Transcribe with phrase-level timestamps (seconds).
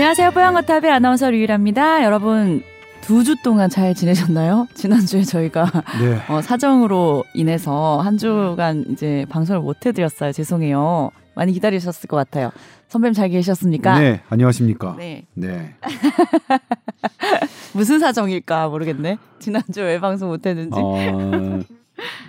[0.00, 0.30] 안녕하세요.
[0.30, 2.02] 뽀양거탑의 아나운서 류일합니다.
[2.04, 2.62] 여러분
[3.02, 4.66] 두 주 동안 잘 지내셨나요?
[4.72, 5.64] 지난주에 저희가
[6.00, 6.16] 네.
[6.34, 10.32] 어, 사정으로 인해서 한 주간 이제 방송을 못 해드렸어요.
[10.32, 11.10] 죄송해요.
[11.34, 12.50] 많이 기다리셨을 것 같아요.
[12.88, 13.98] 선배님 잘 계셨습니까?
[14.00, 14.94] 네, 안녕하십니까.
[14.96, 15.26] 네.
[15.34, 15.74] 네.
[17.74, 19.18] 무슨 사정일까 모르겠네.
[19.38, 20.78] 지난주 왜 방송 못 했는지.
[20.80, 21.60] 어,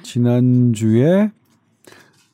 [0.03, 1.31] 지난주에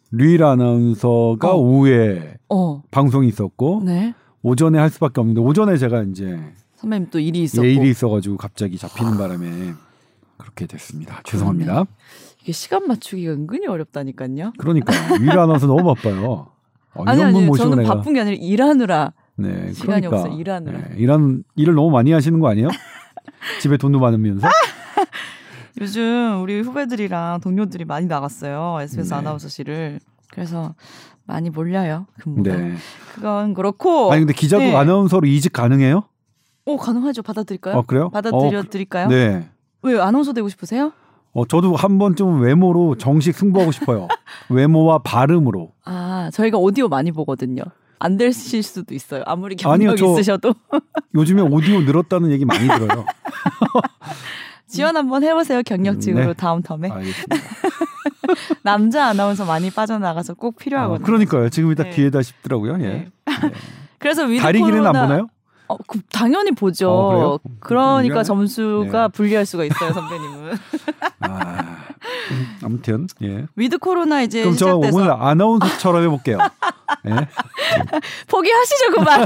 [0.10, 1.58] 류일 아나운서가 어.
[1.58, 2.82] 오후에 어.
[2.90, 4.16] 방송이 있었고 네.
[4.48, 6.40] 오전에 할 수밖에 없는데 오전에 제가 이제
[6.76, 7.68] 선배님 또 일이 있었고.
[7.68, 9.74] 예, 일이 있어가지고 갑자기 잡히는 바람에
[10.38, 11.22] 그렇게 됐습니다.
[11.26, 11.86] 죄송합니다.
[12.42, 14.54] 이게 시간 맞추기가 은근히 어렵다니까요.
[14.58, 16.48] 그러니까 류일 아나운서 너무 바빠요.
[16.96, 20.80] 어, 아니 아니 저는 내가 바쁜 게 아니라 일하느라 네, 시간이 그러니까, 없어요, 일하느라.
[20.80, 22.70] 네, 일하는 일을 너무 많이 하시는 거 아니에요?
[23.62, 24.48] 집에 돈도 많으면서
[25.82, 28.78] 요즘 우리 후배들이랑 동료들이 많이 나갔어요.
[28.82, 29.16] SBS 네.
[29.16, 30.00] 아나운서실을.
[30.32, 30.74] 그래서
[31.28, 32.08] 많이 몰려요.
[32.20, 32.56] 근무가.
[32.56, 32.76] 네.
[33.14, 34.12] 그건 그렇고.
[34.12, 34.76] 아니 근데 기자도 네.
[34.76, 36.04] 아나운서로 이직 가능해요?
[36.66, 37.22] 오 가능하죠.
[37.22, 37.76] 받아드릴까요?
[37.78, 38.10] 어 그래요?
[38.10, 39.08] 받아들여 어, 드릴까요?
[39.10, 39.48] 네.
[39.84, 40.92] 왜 아나운서 되고 싶으세요?
[41.34, 44.08] 어 저도 한 번쯤 외모로 정식 승부하고 싶어요.
[44.50, 45.72] 외모와 발음으로.
[45.86, 47.64] 아 저희가 오디오 많이 보거든요.
[48.00, 49.24] 안 되실 수도 있어요.
[49.26, 50.54] 아무리 아니요, 경력 저- 있으셔도
[51.16, 53.06] 요즘에 오디오 늘었다는 얘기 많이 들어요.
[54.68, 55.62] 지원 한번 해보세요.
[55.64, 56.34] 경력직으로 네.
[56.34, 57.36] 다음 텀에 알겠습니다.
[58.64, 61.06] 남자 아나운서 많이 빠져나가서 꼭 어, 필요하거든요.
[61.06, 61.50] 그러니까요.
[61.50, 61.90] 지금 이따 네.
[61.92, 62.74] 기회다 싶더라고요.
[62.82, 62.88] 예.
[62.88, 63.10] 네.
[64.00, 65.28] 그래서 위드 다리 길이는 안 코로나- 보나요?
[65.70, 66.90] 어, 그, 당연히 보죠.
[66.90, 67.40] 어?
[67.60, 68.24] 그러니까.
[68.24, 69.08] 점수가 네.
[69.10, 70.54] 불리할 수가 있어요, 선배님은.
[71.20, 71.78] 아,
[72.32, 73.46] 음, 아무튼 예.
[73.56, 76.38] 위드 코로나 이제 그럼 저 시작돼서 오늘 아나운서처럼 해볼게요.
[77.08, 77.28] 예.
[78.28, 79.26] 포기하시죠 그만.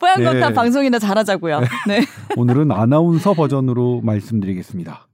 [0.00, 0.52] 뽀얀 거탑 네.
[0.54, 1.60] 방송이나 잘하자고요.
[1.86, 2.04] 네.
[2.36, 5.07] 오늘은 아나운서 버전으로 말씀드리겠습니다.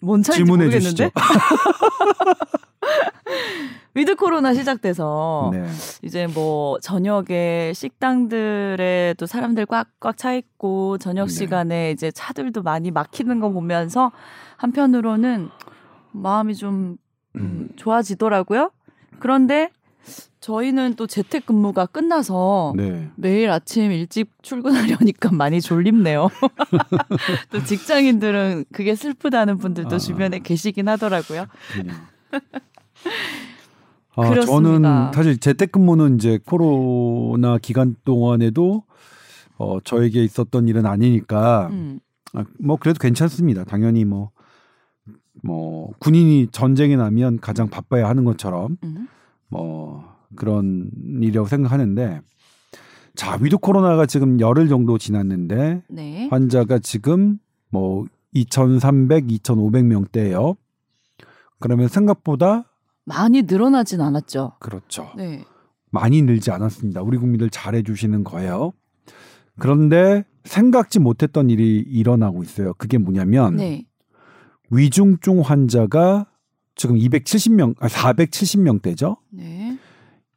[0.00, 1.10] 뭔 차인지 질문해 모르겠는데.
[3.94, 5.66] 위드 코로나 시작돼서 네.
[6.02, 11.32] 이제 뭐 저녁에 식당들에도 사람들 꽉꽉 차 있고 저녁 네.
[11.32, 14.12] 시간에 이제 차들도 많이 막히는 거 보면서
[14.56, 15.48] 한편으로는
[16.12, 16.96] 마음이 좀
[17.36, 18.70] 음, 좋아지더라고요.
[19.18, 19.70] 그런데
[20.40, 23.10] 저희는 또 재택근무가 끝나서 네.
[23.16, 26.28] 매일 아침 일찍 출근하려니까 많이 졸립네요.
[27.52, 29.98] 또 직장인들은 그게 슬프다는 분들도 아.
[29.98, 31.44] 주변에 계시긴 하더라고요.
[34.16, 34.46] 아, 그렇습니다.
[34.46, 38.84] 저는 사실 재택근무는 이제 코로나 기간 동안에도
[39.58, 42.00] 어, 저에게 있었던 일은 아니니까 음.
[42.32, 43.64] 아, 뭐 그래도 괜찮습니다.
[43.64, 44.30] 당연히 뭐,
[45.42, 49.06] 뭐 군인이 전쟁에 나면 가장 바빠야 하는 것처럼 음.
[49.50, 50.04] 뭐
[50.36, 50.90] 그런
[51.20, 52.20] 일이라고 생각하는데
[53.14, 56.28] 자 위드 코로나가 지금 열흘 정도 지났는데 네.
[56.30, 57.38] 환자가 지금
[57.68, 60.56] 뭐 2,300, 2,500명대예요.
[61.58, 62.64] 그러면 생각보다
[63.04, 64.52] 많이 늘어나진 않았죠.
[64.60, 65.10] 그렇죠.
[65.16, 65.44] 네.
[65.90, 67.02] 많이 늘지 않았습니다.
[67.02, 68.72] 우리 국민들 잘해 주시는 거예요.
[69.58, 72.72] 그런데 생각지 못했던 일이 일어나고 있어요.
[72.74, 73.84] 그게 뭐냐면 네.
[74.70, 76.29] 위중증 환자가
[76.80, 79.18] 지금 270명, 아, 470명대죠.
[79.32, 79.76] 네.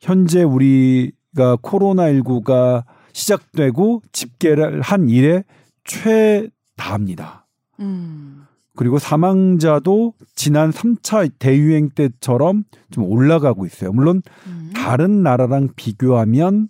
[0.01, 2.83] 현재 우리가 코로나19가
[3.13, 5.45] 시작되고 집계를 한 이래
[5.85, 7.47] 최다입니다.
[7.79, 8.43] 음.
[8.75, 13.93] 그리고 사망자도 지난 3차 대유행 때처럼 좀 올라가고 있어요.
[13.93, 14.71] 물론 음.
[14.75, 16.67] 다른 나라랑 비교하면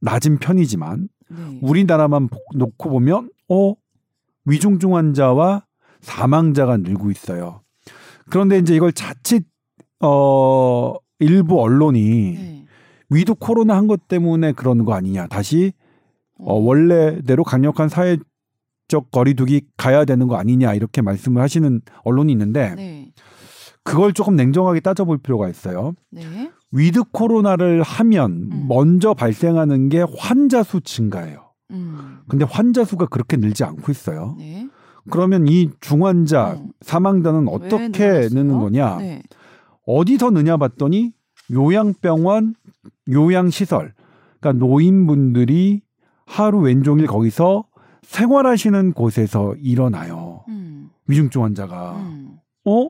[0.00, 1.58] 낮은 편이지만 네.
[1.60, 3.74] 우리나라만 보- 놓고 보면 어
[4.46, 5.66] 위중증 환자와
[6.00, 7.60] 사망자가 늘고 있어요.
[8.30, 9.44] 그런데 이제 이걸 자칫
[10.00, 12.00] 어 일부 언론이
[12.34, 12.64] 네.
[13.10, 15.26] 위드 코로나 한 것 때문에 그러는 거 아니냐.
[15.28, 15.72] 다시
[16.38, 16.58] 어, 어.
[16.60, 23.12] 원래대로 강력한 사회적 거리두기 가야 되는 거 아니냐 이렇게 말씀을 하시는 언론이 있는데 네.
[23.84, 25.94] 그걸 조금 냉정하게 따져볼 필요가 있어요.
[26.10, 26.50] 네.
[26.72, 28.64] 위드 코로나를 하면 음.
[28.68, 31.52] 먼저 발생하는 게 환자 수 증가예요.
[31.70, 32.18] 음.
[32.28, 34.34] 근데 환자 수가 그렇게 늘지 않고 있어요.
[34.38, 34.68] 네.
[35.10, 36.72] 그러면 이 중환자, 음.
[36.80, 38.28] 사망자는 왜 어떻게?
[38.30, 38.96] 느는 거냐?
[38.96, 39.22] 네.
[39.86, 41.12] 어디서 느냐 봤더니
[41.52, 42.54] 요양병원,
[43.10, 43.92] 요양시설,
[44.40, 45.82] 그러니까 노인분들이
[46.26, 47.64] 하루 왼종일 거기서
[48.02, 50.44] 생활하시는 곳에서 일어나요.
[50.48, 50.90] 음.
[51.06, 51.96] 위중증 환자가.
[51.96, 52.38] 음.
[52.64, 52.88] 어?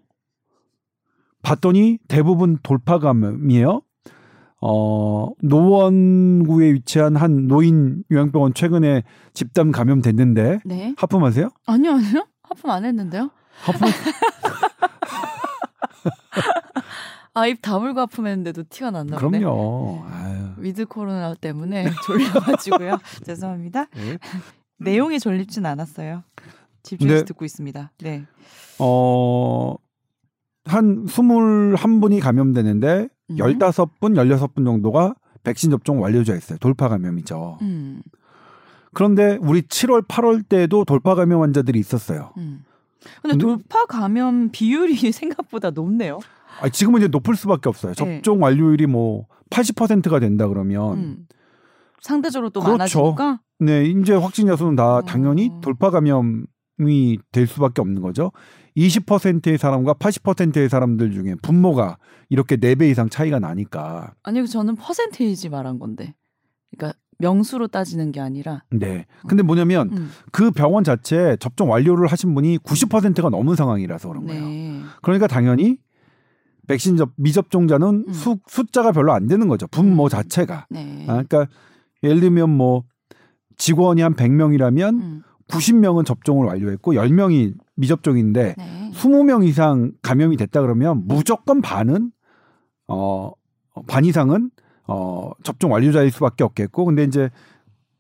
[1.43, 3.83] 봤더니 대부분 돌파 감염이에요.
[4.61, 9.03] 어, 노원구에 위치한 한 노인 요양병원 최근에
[9.35, 10.95] 집단 감염됐는데 네.
[10.97, 11.51] 하품하세요?
[11.67, 12.27] 아니요, 아니요.
[12.43, 13.31] 하품 안 했는데요.
[13.63, 13.89] 하품
[17.37, 19.41] 아, 입 다물고 하품했는데도 티가 났나 보네.
[19.41, 20.05] 그럼요.
[20.09, 20.51] 아유.
[20.59, 22.99] 위드 코로나 때문에 졸려가지고요.
[23.27, 23.87] 죄송합니다.
[23.95, 24.19] 네.
[24.79, 26.23] 내용이 졸립진 않았어요.
[26.85, 27.25] 집중해서 네.
[27.25, 27.91] 듣고 있습니다.
[28.03, 28.25] 네.
[28.79, 29.75] 어,
[30.65, 33.37] 한 21분이 감염되는데 음.
[33.37, 36.59] 15분, 16분 정도가 백신 접종 완료자 있어요.
[36.59, 37.59] 돌파 감염이죠.
[37.63, 38.03] 음.
[38.95, 42.33] 그런데 우리 7월, 8월 때도 돌파 감염 환자들이 있었어요.
[42.39, 42.65] 음.
[43.23, 46.21] 근데 근데- 돌파 감염 비율이 생각보다 높네요.
[46.63, 47.93] 아, 지금은 이제 높을 수밖에 없어요.
[47.93, 47.97] 네.
[48.23, 51.27] 접종 완료율이 뭐 80%가 된다 그러면 음.
[52.01, 52.79] 상대적으로 또 그렇죠.
[53.03, 55.03] 많아지니까 네, 이제 확진자 수는 다 어.
[55.03, 58.31] 당연히 돌파 감염이 될 수밖에 없는 거죠.
[58.77, 61.99] 20%의 사람과 80%의 사람들 중에 분모가
[62.29, 64.15] 이렇게 4배 이상 차이가 나니까.
[64.23, 66.15] 아니 저는 퍼센테이지 말한 건데.
[66.77, 69.07] 그러니까 명수로 따지는 게 아니라 네.
[69.29, 70.11] 근데 뭐냐면 음.
[70.33, 74.45] 그 병원 자체에 접종 완료를 하신 분이 90%가 넘은 상황이라서 그런 거예요.
[74.45, 74.81] 네.
[75.03, 75.79] 그러니까 당연히
[76.67, 78.13] 백신 접 미접종자는 음.
[78.13, 79.67] 수, 숫자가 별로 안 되는 거죠.
[79.69, 80.09] 분모 음.
[80.09, 80.67] 자체가.
[80.71, 81.05] 네.
[81.09, 81.47] 아, 그러니까
[82.03, 82.85] 예를 들면 뭐
[83.57, 85.49] 직원이 한 100명이라면 음.
[85.49, 88.91] 90명은 접종을 완료했고 10명이 미접종인데 네.
[88.95, 92.13] 20명 이상 감염이 됐다 그러면 무조건 반은
[92.89, 93.33] 어,
[93.87, 94.51] 반 이상은
[94.87, 97.31] 어, 접종 완료자일 수밖에 없겠고 근데 이제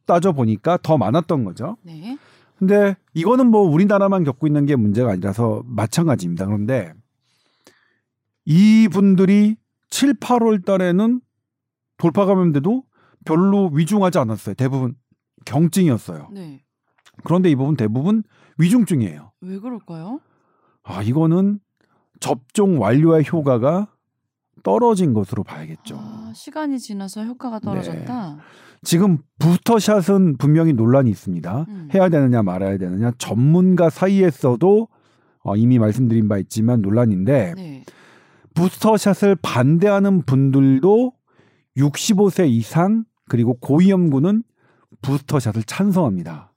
[0.06, 1.76] 따져 보니까 더 많았던 거죠.
[1.82, 2.19] 네.
[2.58, 6.46] 근데 이거는 뭐 우리나라만 겪고 있는 게 문제가 아니라서 마찬가지입니다.
[6.46, 6.93] 그런데
[8.44, 9.56] 이분들이
[9.91, 11.20] 7, 8월 달에는
[11.96, 12.85] 돌파 감염돼도
[13.25, 14.55] 별로 위중하지 않았어요.
[14.55, 14.94] 대부분
[15.46, 16.29] 경증이었어요.
[16.32, 16.63] 네.
[17.22, 18.22] 그런데 이 부분 대부분
[18.58, 19.32] 위중증이에요.
[19.40, 20.20] 왜 그럴까요?
[20.82, 21.61] 아, 이거는
[22.20, 23.88] 접종 완료의 효과가
[24.62, 25.96] 떨어진 것으로 봐야겠죠.
[25.99, 27.64] 아, 시간이 지나서 효과가 네.
[27.64, 28.38] 떨어졌다.
[28.82, 31.66] 지금 부스터샷은 분명히 논란이 있습니다.
[31.69, 31.88] 음.
[31.94, 34.88] 해야 되느냐 말아야 되느냐 전문가 사이에서도
[35.44, 37.84] 어, 이미 말씀드린 바 있지만 논란인데 네.
[38.55, 41.12] 부스터샷을 반대하는 분들도
[41.76, 44.43] 65세 이상 그리고 고위험군은
[45.02, 46.52] 부스터샷을 찬성합니다.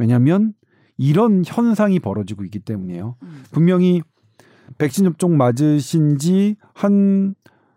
[0.00, 0.02] 음.
[0.02, 0.52] 왜냐하면
[0.96, 3.16] 이런 현상이 벌어지고 있기 때문이에요.
[3.22, 3.42] 음.
[3.52, 4.02] 분명히
[4.78, 7.34] 백신 접종 맞으신 지 한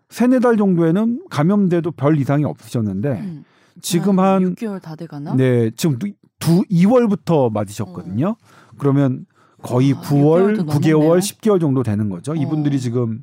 [0.08, 3.44] 세네 달 정도에는 감염돼도 별 이상이 없으셨는데 음.
[3.80, 5.34] 지금 한 6개월 다 돼가나?
[5.34, 8.36] 네, 지금 두, 두 2월부터 맞으셨거든요.
[8.78, 9.26] 그러면
[9.62, 11.18] 거의 아, 9월, 6개월도 9개월, 넘었네요.
[11.18, 12.34] 10개월 정도 되는 거죠.
[12.34, 12.78] 이분들이 어.
[12.78, 13.22] 지금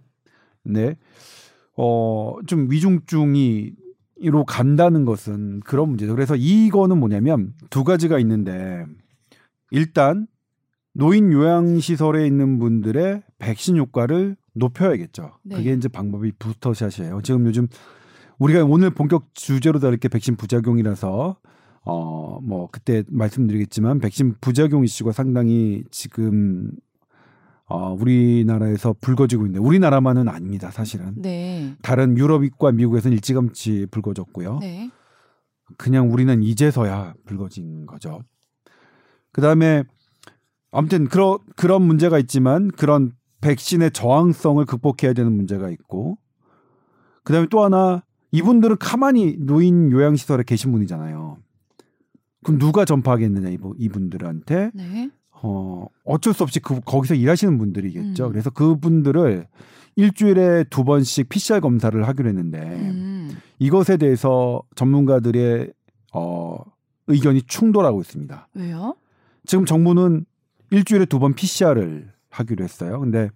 [0.63, 0.97] 네.
[1.77, 3.71] 어, 좀 위중증이
[4.23, 6.13] 로 간다는 것은 그런 문제죠.
[6.13, 8.85] 그래서 이거는 뭐냐면 두 가지가 있는데
[9.71, 10.27] 일단
[10.93, 15.31] 노인 요양 시설에 있는 분들의 백신 효과를 높여야겠죠.
[15.43, 15.55] 네.
[15.55, 17.21] 그게 이제 방법이 부스터샷이에요.
[17.23, 17.67] 지금 요즘
[18.37, 21.37] 우리가 오늘 본격 주제로 다룰 게 백신 부작용이라서
[21.83, 26.71] 어 뭐 그때 말씀드리겠지만 백신 부작용 이슈가 상당히 지금
[27.71, 31.13] 어 우리나라에서 불거지고 있는데 우리나라만은 아닙니다, 사실은.
[31.15, 31.75] 네.
[31.81, 34.59] 다른 유럽과 미국에서는 일찌감치 불거졌고요.
[34.59, 34.91] 네.
[35.77, 38.19] 그냥 우리는 이제서야 불거진 거죠.
[39.31, 39.83] 그다음에
[40.71, 46.17] 아무튼 그런 그런 문제가 있지만 그런 백신의 저항성을 극복해야 되는 문제가 있고
[47.23, 51.37] 그다음에 또 하나 이분들은 가만히 노인 요양 시설에 계신 분이잖아요.
[52.43, 55.09] 그럼 누가 전파하겠느냐 이분 이분들한테 네.
[55.43, 58.27] 어 어쩔 수 없이 그 거기서 일하시는 분들이겠죠.
[58.27, 58.31] 음.
[58.31, 59.47] 그래서 그분들을
[59.95, 63.37] 일주일에 두 번씩 PCR 검사를 하기로 했는데 음.
[63.59, 65.71] 이것에 대해서 전문가들의
[66.13, 66.57] 어,
[67.07, 68.47] 의견이 충돌하고 있습니다.
[68.53, 68.95] 왜요?
[69.45, 70.25] 지금 정부는
[70.69, 72.99] 일주일에 두 번 PCR을 하기로 했어요.
[72.99, 73.29] 근데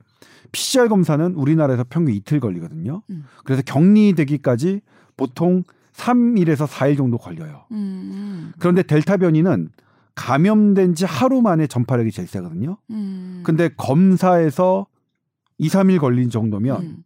[0.51, 3.01] PCR 검사는 우리나라에서 평균 이틀 걸리거든요.
[3.09, 3.25] 음.
[3.43, 4.81] 그래서 격리되기까지
[5.17, 5.63] 보통
[5.93, 7.63] 3일에서 4일 정도 걸려요.
[7.71, 8.53] 음.
[8.59, 9.69] 그런데 델타 변이는
[10.15, 12.77] 감염된 지 하루 만에 전파력이 제일 세거든요.
[12.89, 13.41] 음.
[13.45, 14.87] 근데 검사에서
[15.57, 17.03] 2, 3일 걸린 정도면 음.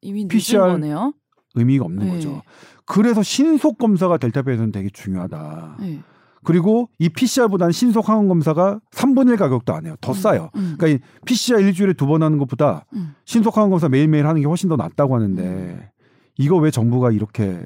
[0.00, 1.12] 이미 늦은 PCR 거네요.
[1.54, 2.12] 의미가 없는 네.
[2.12, 2.42] 거죠.
[2.84, 5.76] 그래서 신속 검사가 델타 변이는 되게 중요하다.
[5.80, 6.00] 네.
[6.44, 9.96] 그리고 이 PCR보다는 신속 항원 검사가 3분의 1 가격도 안 해요.
[10.00, 10.14] 더 음.
[10.14, 10.50] 싸요.
[10.54, 10.76] 음.
[10.78, 13.14] 그러니까 이 PCR 일주일에 두 번 하는 것보다 음.
[13.24, 15.82] 신속 항원 검사 매일매일 하는 게 훨씬 더 낫다고 하는데 음.
[16.38, 17.62] 이거 왜 정부가 이렇게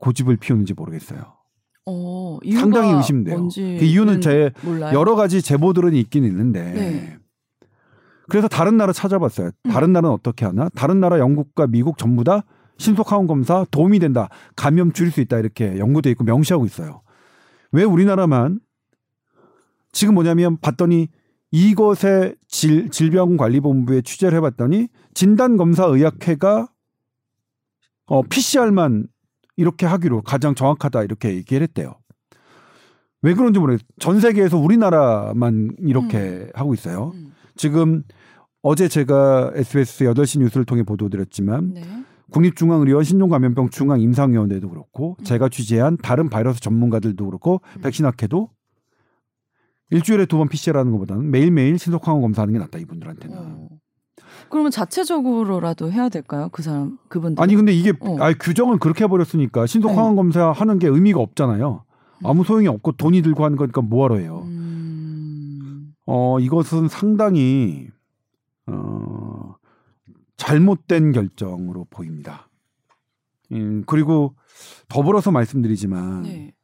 [0.00, 1.20] 고집을 피우는지 모르겠어요.
[1.86, 3.48] 어, 상당히 의심돼요.
[3.54, 4.98] 그 이유는 제 몰라요.
[4.98, 7.16] 여러 가지 제보들은 있긴 있는데 네.
[8.28, 9.50] 그래서 다른 나라 찾아봤어요.
[9.66, 9.70] 음.
[9.70, 10.68] 다른 나라는 어떻게 하나?
[10.70, 12.44] 다른 나라 영국과 미국 전부 다
[12.78, 14.28] 신속 항원 검사 도움이 된다.
[14.56, 15.38] 감염 줄일 수 있다.
[15.38, 17.02] 이렇게 연구돼 있고 명시하고 있어요.
[17.72, 18.60] 왜 우리나라만
[19.92, 21.08] 지금 뭐냐면 봤더니
[21.50, 26.68] 이것의 질, 질병관리본부에 취재를 해봤더니 진단검사의학회가
[28.06, 29.06] 어, PCR만
[29.56, 31.94] 이렇게 하기로 가장 정확하다 이렇게 얘기를 했대요.
[33.22, 33.86] 왜 그런지 모르겠어요.
[33.98, 37.12] 전 세계에서 우리나라만 이렇게 하고 있어요.
[37.14, 37.32] 음.
[37.56, 38.02] 지금
[38.62, 41.82] 어제 제가 SBS 8시 뉴스를 통해 보도드렸지만 네.
[42.32, 45.24] 국립중앙의료원 신종감염병 중앙임상위원회도 그렇고 음.
[45.24, 47.80] 제가 취재한 다른 바이러스 전문가들도 그렇고 음.
[47.82, 48.50] 백신 학회도
[49.90, 53.36] 일주일에 두 번 PCR 하는 것보다는 매일매일 신속항원 검사하는 게 낫다 이분들한테는.
[53.38, 53.68] 어.
[54.48, 56.48] 그러면 자체적으로라도 해야 될까요?
[56.52, 58.16] 그 사람 그분들 아니 근데 이게 어.
[58.20, 59.96] 아니, 규정을 그렇게 해버렸으니까 신속 네.
[59.96, 61.84] 항원 검사 하는 게 의미가 없잖아요.
[62.22, 64.42] 아무 소용이 없고 돈이 들고 하는 거니까 뭐하러 해요.
[64.46, 67.88] 음, 어 이것은 상당히
[68.66, 69.54] 어
[70.36, 72.48] 잘못된 결정으로 보입니다.
[73.52, 74.34] 음, 그리고
[74.88, 76.54] 더불어서 말씀드리지만 네.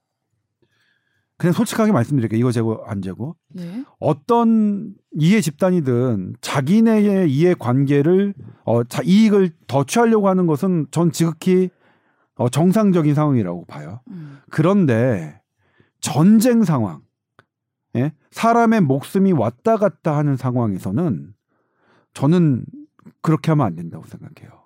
[1.41, 2.39] 그냥 솔직하게 말씀드릴게요.
[2.39, 3.83] 이거 재고 안 재고 네.
[3.99, 11.71] 어떤 이해 집단이든 자기네의 이해 관계를 어, 자, 이익을 더 취하려고 하는 것은 전 지극히
[12.35, 14.03] 어, 정상적인 상황이라고 봐요.
[14.11, 14.41] 음.
[14.51, 15.41] 그런데
[16.01, 17.01] 전쟁 상황,
[17.97, 18.13] 예?
[18.33, 21.33] 사람의 목숨이 왔다 갔다 하는 상황에서는
[22.13, 22.67] 저는
[23.23, 24.61] 그렇게 하면 안 된다고 생각해요.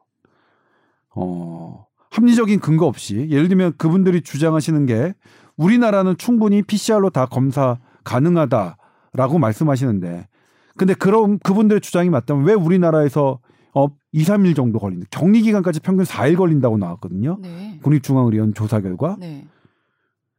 [1.15, 5.15] 어, 합리적인 근거 없이 예를 들면 그분들이 주장하시는 게
[5.57, 10.29] 우리나라는 충분히 PCR로 다 검사 가능하다라고 말씀하시는데
[10.77, 13.39] 근데 그럼 그분들의 주장이 맞다면 왜 우리나라에서
[13.75, 15.07] 어 2, 3일 정도 걸린다.
[15.11, 17.39] 격리 기간까지 평균 4일 걸린다고 나왔거든요.
[17.41, 17.81] 네.
[17.83, 19.17] 국립중앙의료원 조사 결과.
[19.19, 19.47] 네.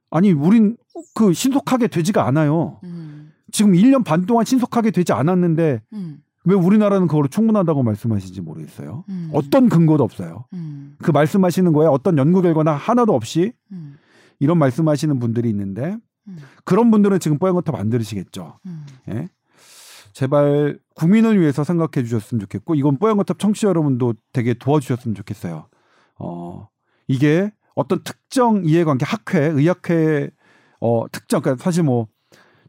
[0.09, 0.77] 아니, 우린
[1.13, 2.79] 그 신속하게 되지가 않아요.
[2.85, 3.33] 음.
[3.51, 6.19] 지금 1년 반 동안 신속하게 되지 않았는데 음.
[6.45, 9.03] 왜 우리나라는 그거로 충분하다고 말씀하시는지 모르겠어요.
[9.09, 9.29] 음.
[9.33, 10.45] 어떤 근거도 없어요.
[10.53, 10.95] 음.
[11.01, 13.97] 그 말씀하시는 거에 어떤 연구 결과나 하나도 없이 음.
[14.39, 16.37] 이런 말씀하시는 분들이 있는데 음.
[16.63, 18.59] 그런 분들은 지금 뽀얀거탑 안 들으시겠죠.
[18.65, 18.85] 음.
[19.09, 19.29] 예?
[20.13, 25.67] 제발 국민을 위해서 생각해 주셨으면 좋겠고 이건 뽀얀거탑 청취자 여러분도 되게 도와주셨으면 좋겠어요.
[26.19, 26.69] 어
[27.07, 30.29] 이게 어떤 특정 이해관계 학회, 의학회
[30.79, 32.07] 어 특정 그러니까 사실 뭐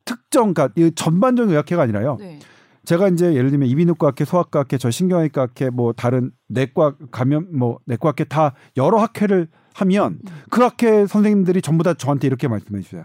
[0.04, 2.16] 특정 그러니까 이 전반적인 의학회가 아니라요.
[2.18, 2.40] 네.
[2.85, 8.54] 제가 이제 예를 들면 이비인후과학회, 소아과학회, 저 신경외과학회, 뭐 다른 내과 감염 뭐 내과학회 다
[8.76, 10.30] 여러 학회를 하면 음.
[10.50, 13.04] 그 학회 선생님들이 전부 다 저한테 이렇게 말씀해 주세요.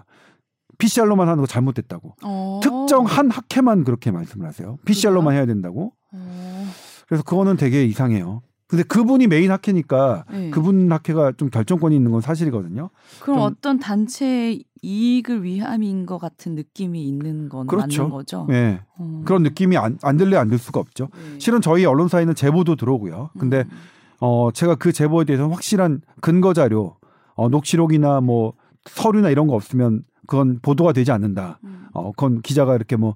[0.78, 2.16] PCR로만 하는 거 잘못됐다고.
[2.24, 2.60] 어.
[2.64, 4.78] 특정 한 학회만 그렇게 말씀을 하세요.
[4.86, 5.94] PCR로만 해야 된다고.
[6.12, 6.68] 어.
[7.08, 8.42] 그래서 그거는 되게 이상해요.
[8.68, 10.50] 근데 그분이 메인 학회니까 네.
[10.50, 12.90] 그분 학회가 좀 결정권이 있는 건 사실이거든요.
[13.20, 18.04] 그럼 좀- 어떤 단체의 이익을 위함인 것 같은 느낌이 있는 건 그렇죠.
[18.04, 18.48] 맞는 거죠.
[18.52, 18.80] 예.
[18.98, 19.22] 어.
[19.26, 21.10] 그런 느낌이 안, 안 들래 안 들 수가 없죠.
[21.14, 21.38] 네.
[21.40, 23.32] 실은 저희 언론사에는 제보도 들어오고요.
[23.38, 23.78] 근데 음.
[24.22, 26.96] 어 제가 그 제보에 대해서 확실한 근거 자료,
[27.36, 28.54] 어 녹취록이나 뭐
[28.86, 31.60] 서류나 이런 거 없으면 그건 보도가 되지 않는다.
[31.66, 31.88] 음.
[31.94, 33.16] 어 그건 기자가 이렇게 뭐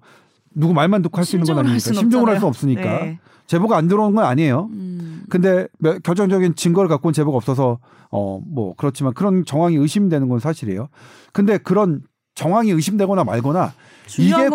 [0.54, 2.48] 누구 말만 듣고 할 수 있는 건 아니니까 심정을 할 수.
[2.48, 3.20] 없으니까 네.
[3.48, 4.68] 제보가 안 들어온 건 아니에요.
[4.74, 5.24] 음.
[5.30, 7.80] 근데 몇- 결정적인 증거를 갖고 온 제보가 없어서
[8.12, 10.88] 어 뭐 그렇지만 그런 정황이 의심되는 건 사실이에요.
[11.34, 12.02] 근데 그런
[12.34, 13.74] 정황이 의심되거나 말거나
[14.08, 14.50] 이게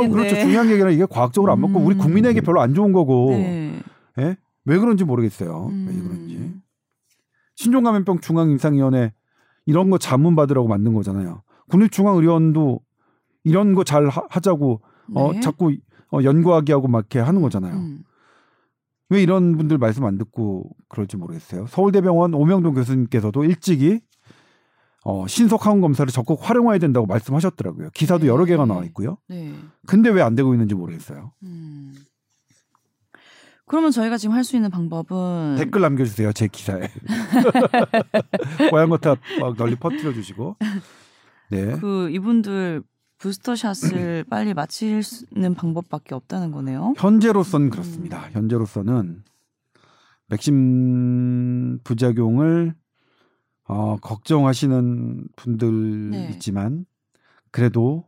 [0.00, 0.16] 아닌데.
[0.28, 1.98] 그렇죠 중요한 게 아니라 이게 과학적으로 안 맞고 우리 음.
[1.98, 3.80] 국민에게 별로 안 좋은 거고 네.
[4.18, 4.36] 예?
[4.64, 5.66] 왜 그런지 모르겠어요.
[5.66, 6.02] 왜 음.
[6.08, 6.54] 그런지
[7.56, 9.12] 신종감염병 중앙임상위원회
[9.66, 11.42] 이런 거 자문 받으라고 만든 거잖아요.
[11.70, 12.80] 국립중앙의료원도
[13.44, 14.80] 이런 거 잘 하자고
[15.14, 15.40] 어 네.
[15.40, 15.74] 자꾸
[16.12, 17.74] 어, 연구하게 하고 막 이렇게 하는 거잖아요.
[17.74, 18.02] 음.
[19.10, 21.66] 왜 이런 분들 말씀 안 듣고 그럴지 모르겠어요.
[21.66, 24.00] 서울대병원 오명동 교수님께서도 일찍이
[25.04, 27.90] 어, 신속항원 검사를 적극 활용해야 된다고 말씀하셨더라고요.
[27.92, 29.18] 기사도 여러 개가 나와 있고요.
[29.28, 29.52] 네.
[29.86, 31.32] 근데 왜 안 되고 있는지 모르겠어요.
[31.42, 31.94] 음.
[33.72, 36.90] 그러면 저희가 지금 할 수 있는 방법은 댓글 남겨주세요 제 기사에.
[38.68, 40.56] 고양거탑 막 널리 퍼뜨려 주시고.
[41.50, 41.78] 네.
[41.78, 42.82] 그 이분들
[43.16, 46.92] 부스터샷을 빨리 마치는 방법밖에 없다는 거네요.
[46.98, 48.28] 현재로서는 그렇습니다.
[48.32, 49.22] 현재로서는
[50.28, 52.74] 백신 부작용을
[53.64, 56.28] 어, 걱정하시는 분들 네.
[56.32, 56.84] 있지만
[57.50, 58.04] 그래도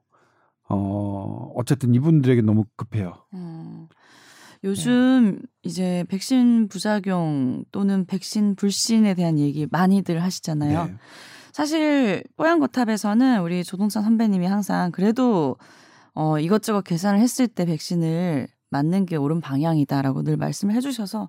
[0.68, 3.14] 어, 어쨌든 이분들에게 너무 급해요.
[3.33, 3.88] 어,
[4.64, 10.85] 요즘 이제 백신 부작용 또는 백신 불신에 대한 얘기 많이들 하시잖아요.
[10.87, 10.94] 네.
[11.52, 15.56] 사실 뽀얀거탑에서는 우리 조동찬 선배님이 항상 그래도
[16.14, 21.28] 어, 이것저것 계산을 했을 때 백신을 맞는 게 옳은 방향이다라고 늘 말씀을 해주셔서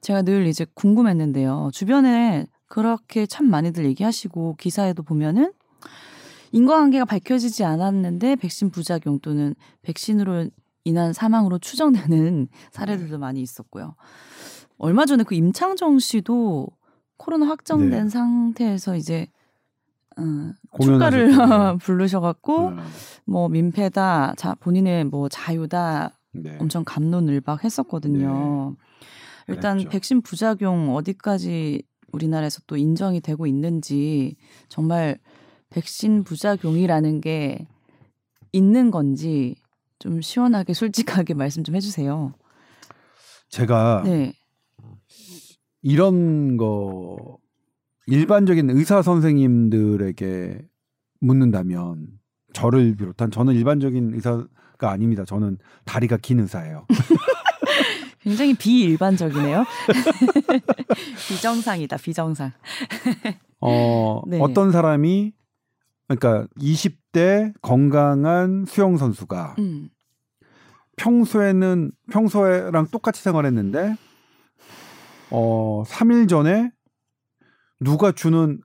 [0.00, 1.70] 제가 늘 이제 궁금했는데요.
[1.72, 5.52] 주변에 그렇게 참 많이들 얘기하시고 기사에도 보면은
[6.50, 10.50] 인과관계가 밝혀지지 않았는데 백신 부작용 또는 백신으로
[10.84, 13.94] 인한 사망으로 추정되는 사례들도 많이 있었고요.
[14.78, 16.68] 얼마 전에 그 임창정 씨도
[17.16, 18.08] 코로나 확정된 네.
[18.08, 19.28] 상태에서 이제
[20.16, 20.22] 어,
[20.70, 21.30] 공연하셨잖아요.
[21.30, 22.82] 축가를 부르셔갖고 네.
[23.24, 26.56] 뭐 민폐다, 자 본인의 뭐 자유다 네.
[26.60, 28.76] 엄청 감론을박했었거든요.
[29.48, 29.90] 일단 그랬죠.
[29.90, 34.36] 백신 부작용 어디까지 우리나라에서 또 인정이 되고 있는지
[34.68, 35.18] 정말
[35.70, 37.66] 백신 부작용이라는 게
[38.52, 39.56] 있는 건지
[40.02, 42.34] 좀 시원하게 솔직하게 말씀 좀 해주세요.
[43.50, 44.32] 제가 네,
[45.80, 47.38] 이런 거
[48.08, 50.60] 일반적인 의사 선생님들에게
[51.20, 52.08] 묻는다면
[52.52, 55.24] 저를 비롯한 저는 일반적인 의사가 아닙니다.
[55.24, 56.84] 저는 다리가 긴 의사예요.
[58.22, 59.64] 굉장히 비일반적이네요.
[61.28, 62.50] 비정상이다, 비정상.
[63.60, 64.40] 어, 네.
[64.40, 65.32] 어떤 사람이
[66.08, 69.90] 그러니까 20 대 건강한 수영 선수가 음.
[70.96, 73.96] 평소에는 평소에랑 똑같이 생활했는데
[75.30, 76.70] 어 3일 전에
[77.80, 78.60] 누가 주는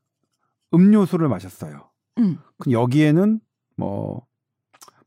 [0.73, 1.89] 음료수를 마셨어요.
[2.19, 2.37] 음.
[2.57, 3.39] 그 여기에는
[3.75, 4.25] 뭐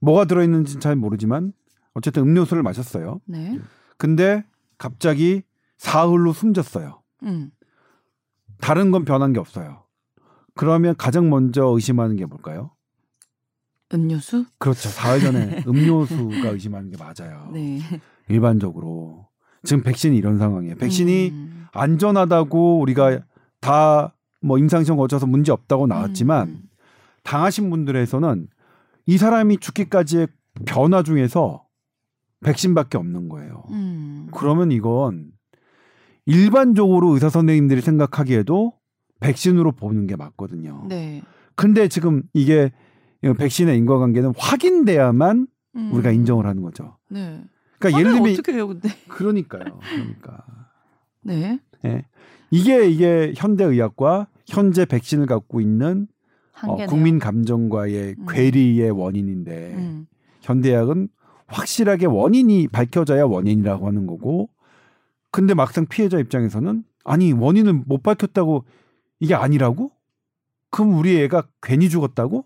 [0.01, 1.53] 뭐가 들어 있는지는 잘 모르지만
[1.95, 3.21] 어쨌든 음료수를 마셨어요.
[3.27, 3.59] 네.
[3.97, 4.45] 근데
[4.79, 5.43] 갑자기
[5.77, 7.03] 사흘로 숨졌어요.
[7.25, 7.51] 음.
[8.61, 9.85] 다른 건 변한 게 없어요.
[10.55, 12.73] 그러면 가장 먼저 의심하는 게 뭘까요?
[13.93, 14.47] 음료수?
[14.59, 14.89] 그렇죠.
[14.89, 17.51] 사흘 전에 음료수가 의심하는 게 맞아요.
[17.55, 17.81] 네.
[18.29, 19.29] 일반적으로
[19.65, 20.77] 지금 백신이 이런 상황이에요.
[20.77, 21.67] 백신이 음.
[21.73, 23.21] 안전하다고 우리가
[23.61, 26.63] 다 뭐 임상시험 거쳐서 문제 없다고 나왔지만 음.
[27.23, 28.49] 당하신 분들에서는
[29.07, 30.29] 이 사람이 죽기까지의
[30.67, 31.65] 변화 중에서
[32.43, 33.65] 백신밖에 없는 거예요.
[33.71, 34.29] 음.
[34.33, 35.33] 그러면 이건
[36.25, 38.73] 일반적으로 의사 선생님들이 생각하기에도
[39.21, 40.87] 백신으로 보는 게 맞거든요.
[40.89, 41.23] 네.
[41.55, 42.73] 근데 지금 이게
[43.23, 45.47] 백신의 인과관계는 확인돼야만
[45.77, 45.93] 음.
[45.93, 46.97] 우리가 인정을 하는 거죠.
[47.09, 47.43] 네.
[47.79, 48.89] 그러니까 예를 들면 어떻게 해요, 근데?
[49.09, 49.79] 그러니까요.
[49.81, 50.45] 그러니까
[51.23, 51.61] 네.
[51.85, 52.05] 예.
[52.51, 56.09] 이게 이게 현대 의학과 현재 백신을 갖고 있는
[56.63, 56.87] 어.
[56.87, 58.27] 국민 감정과의 음.
[58.29, 60.07] 괴리의 원인인데 음.
[60.43, 61.09] 현대의학은
[61.47, 64.51] 확실하게 원인이 밝혀져야 원인이라고 하는 거고
[65.31, 68.65] 근데 막상 피해자 입장에서는 아니 원인을 못 밝혔다고
[69.21, 69.91] 이게 아니라고?
[70.71, 72.45] 그럼 우리 애가 괜히 죽었다고?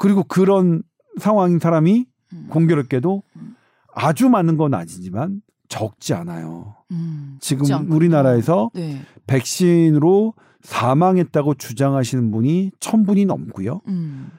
[0.00, 0.82] 그리고 그런
[1.18, 2.46] 상황인 사람이 음.
[2.48, 3.54] 공교롭게도 음.
[3.94, 6.74] 아주 많은 건 아니지만 적지 않아요.
[6.90, 7.36] 음.
[7.40, 7.94] 지금 않군요.
[7.94, 9.02] 우리나라에서 네.
[9.26, 13.82] 백신으로 사망했다고 주장하시는 분이 천 분이 넘고요.
[13.88, 14.30] 음.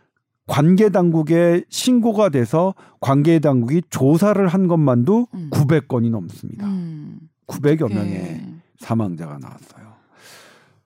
[0.48, 5.50] 관계 당국에 신고가 돼서 관계 당국이 조사를 한 것만도 음.
[5.51, 6.66] 900건이 넘습니다.
[6.66, 7.20] 음.
[7.46, 7.94] 900여 네.
[7.94, 8.46] 명의
[8.79, 9.92] 사망자가 나왔어요.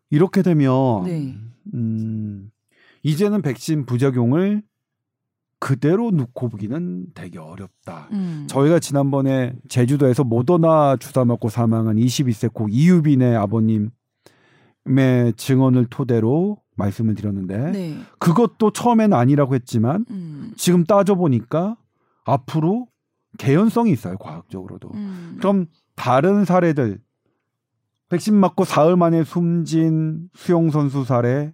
[0.09, 1.33] 이렇게 되면 네.
[1.73, 2.51] 음,
[3.05, 4.63] 이제는 백신 부작용을
[5.59, 8.09] 그대로 놓고 보기는 되게 어렵다.
[8.11, 8.47] 음.
[8.49, 13.91] 저희가 지난번에 제주도에서 모더나 주사 맞고 사망한 22세 고 이유빈의 아버님의
[15.37, 17.95] 증언을 토대로 말씀을 드렸는데 네.
[18.17, 20.53] 그것도 처음에는 아니라고 했지만 음.
[20.57, 21.77] 지금 따져 보니까
[22.25, 22.87] 앞으로
[23.37, 24.89] 개연성이 있어요 과학적으로도.
[24.95, 25.35] 음.
[25.37, 26.99] 그럼 다른 사례들
[28.09, 31.53] 백신 맞고 사흘 만에 숨진 수영 선수 사례,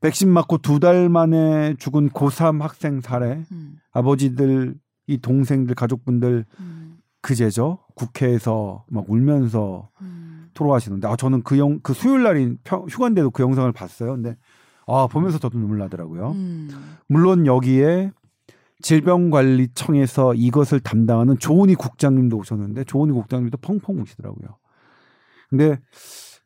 [0.00, 3.76] 백신 맞고 두 달 만에 죽은 고3 학생 사례, 음.
[3.92, 4.74] 아버지들
[5.06, 6.96] 이 동생들 가족분들 음.
[7.20, 10.48] 그제죠 국회에서 막 울면서 음.
[10.54, 14.12] 토로하시는데 아 저는 그 영 그 수요일 날인 평- 휴관데도 그 영상을 봤어요.
[14.12, 14.36] 근데
[14.86, 16.30] 아 보면서 저도 눈물 나더라고요.
[16.32, 16.70] 음.
[17.08, 18.12] 물론 여기에
[18.82, 24.56] 질병관리청에서 이것을 담당하는 조은희 국장님도 오셨는데 조은희 국장님도 펑펑 우시더라고요.
[25.50, 25.78] 근데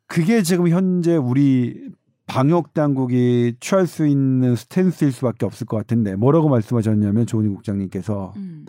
[0.07, 1.89] 그게 지금 현재 우리
[2.27, 8.65] 방역 당국이 취할 수 있는 스탠스일 수밖에 없을 것 같은데 뭐라고 말씀하셨냐면 조은희 국장님께서 음.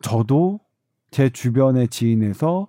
[0.00, 0.60] 저도
[1.10, 2.68] 제 주변의 지인에서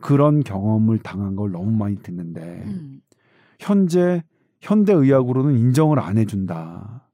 [0.00, 3.00] 그런 경험을 당한 걸 너무 많이 듣는데 음.
[3.58, 4.22] 현재
[4.60, 7.08] 현대 의학으로는 인정을 안 해준다.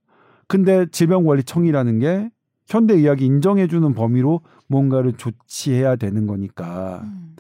[0.46, 2.31] 근데 질병관리청이라는 게
[2.66, 7.37] 현대 의학이 인정해주는 범위로 뭔가를 조치해야 되는 거니까 음.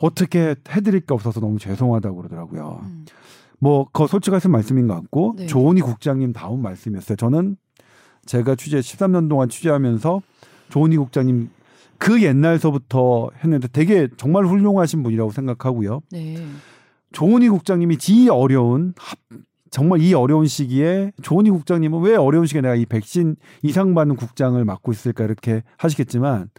[0.00, 2.80] 어떻게 해드릴 게 없어서 너무 죄송하다고 그러더라고요.
[2.82, 3.04] 음.
[3.64, 5.46] 뭐, 그 솔직하신 말씀인 것 같고, 네.
[5.46, 7.16] 조은희 국장님 다운 말씀이었어요.
[7.16, 7.56] 저는
[8.26, 10.20] 제가 취재, 13년 동안 취재하면서
[10.68, 11.48] 조은희 국장님
[11.96, 16.02] 그 옛날서부터 했는데 되게 정말 훌륭하신 분이라고 생각하고요.
[16.12, 16.44] 네.
[17.12, 19.18] 조은희 국장님이 이 어려운, 합-
[19.70, 24.62] 정말 이 어려운 시기에 조은희 국장님은 왜 어려운 시기에 내가 이 백신 이상 받는 국장을
[24.62, 26.50] 맡고 있을까 이렇게 하시겠지만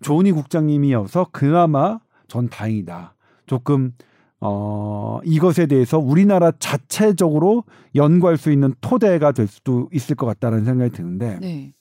[0.00, 3.14] 조은희 국장님이어서 그나마 전 다행이다.
[3.46, 3.92] 조금
[4.40, 10.90] 어 이것에 대해서 우리나라 자체적으로 연구할 수 있는 토대가 될 수도 있을 것 같다는 생각이
[10.90, 11.72] 드는데 네.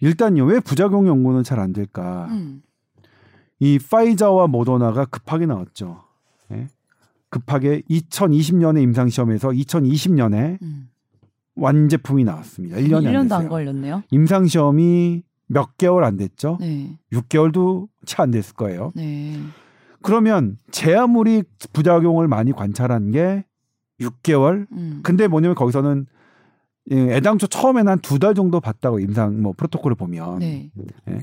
[0.00, 2.26] 일단요 왜 부작용 연구는 잘 안 될까?
[2.30, 2.62] 음.
[3.58, 6.02] 이 파이자와 모더나가 급하게 나왔죠.
[6.52, 6.68] 예?
[7.30, 10.88] 급하게 2020년에 임상 시험에서 2020년에 음.
[11.56, 12.76] 완제품이 나왔습니다.
[12.76, 13.38] 1년이 안 1년도 됐어요.
[13.40, 14.02] 안 걸렸네요.
[14.10, 16.58] 임상 시험이 몇 개월 안 됐죠.
[16.60, 16.98] 네.
[17.12, 18.92] 6개월도 채 안 됐을 거예요.
[18.94, 19.34] 네.
[20.02, 23.44] 그러면 제 아무리 부작용을 많이 관찰한 게
[24.00, 24.66] 6개월.
[24.72, 25.00] 음.
[25.02, 26.06] 근데 뭐냐면 거기서는
[26.90, 30.38] 예, 애당초 처음에는 한 두 달 정도 봤다고 임상 뭐 프로토콜을 보면.
[30.38, 31.20] 네.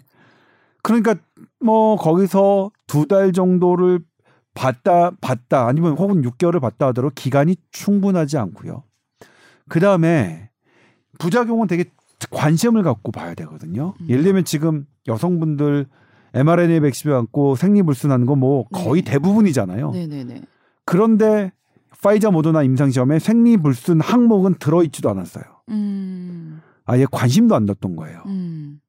[0.83, 1.15] 그러니까
[1.59, 3.99] 뭐 거기서 두 달 정도를
[4.53, 8.83] 봤다 봤다 아니면 혹은 6개월을 봤다 하더라도 기간이 충분하지 않고요.
[9.67, 10.49] 그 다음에
[11.19, 11.85] 부작용은 되게
[12.29, 13.95] 관심을 갖고 봐야 되거든요.
[14.01, 14.09] 음.
[14.09, 15.85] 예를 들면 지금 여성분들에
[16.35, 19.11] mRNA 백신 맞고 생리불순하는 거뭐 거의 네.
[19.11, 19.91] 대부분이잖아요.
[19.91, 20.41] 네네네.
[20.85, 21.51] 그런데
[22.03, 25.43] 파이자 모더나 임상 시험에 생리불순 항목은 들어있지도 않았어요.
[25.69, 26.61] 음.
[26.85, 28.21] 아예 관심도 안 뒀던 거예요.
[28.27, 28.79] 음.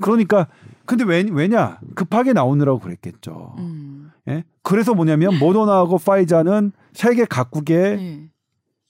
[0.00, 0.48] 그러니까
[0.84, 3.54] 근데 왜, 왜냐 급하게 나오느라고 그랬겠죠.
[3.58, 4.10] 음.
[4.28, 4.44] 예?
[4.62, 8.30] 그래서 뭐냐면 모더나하고 파이자는 세계 각국에 네.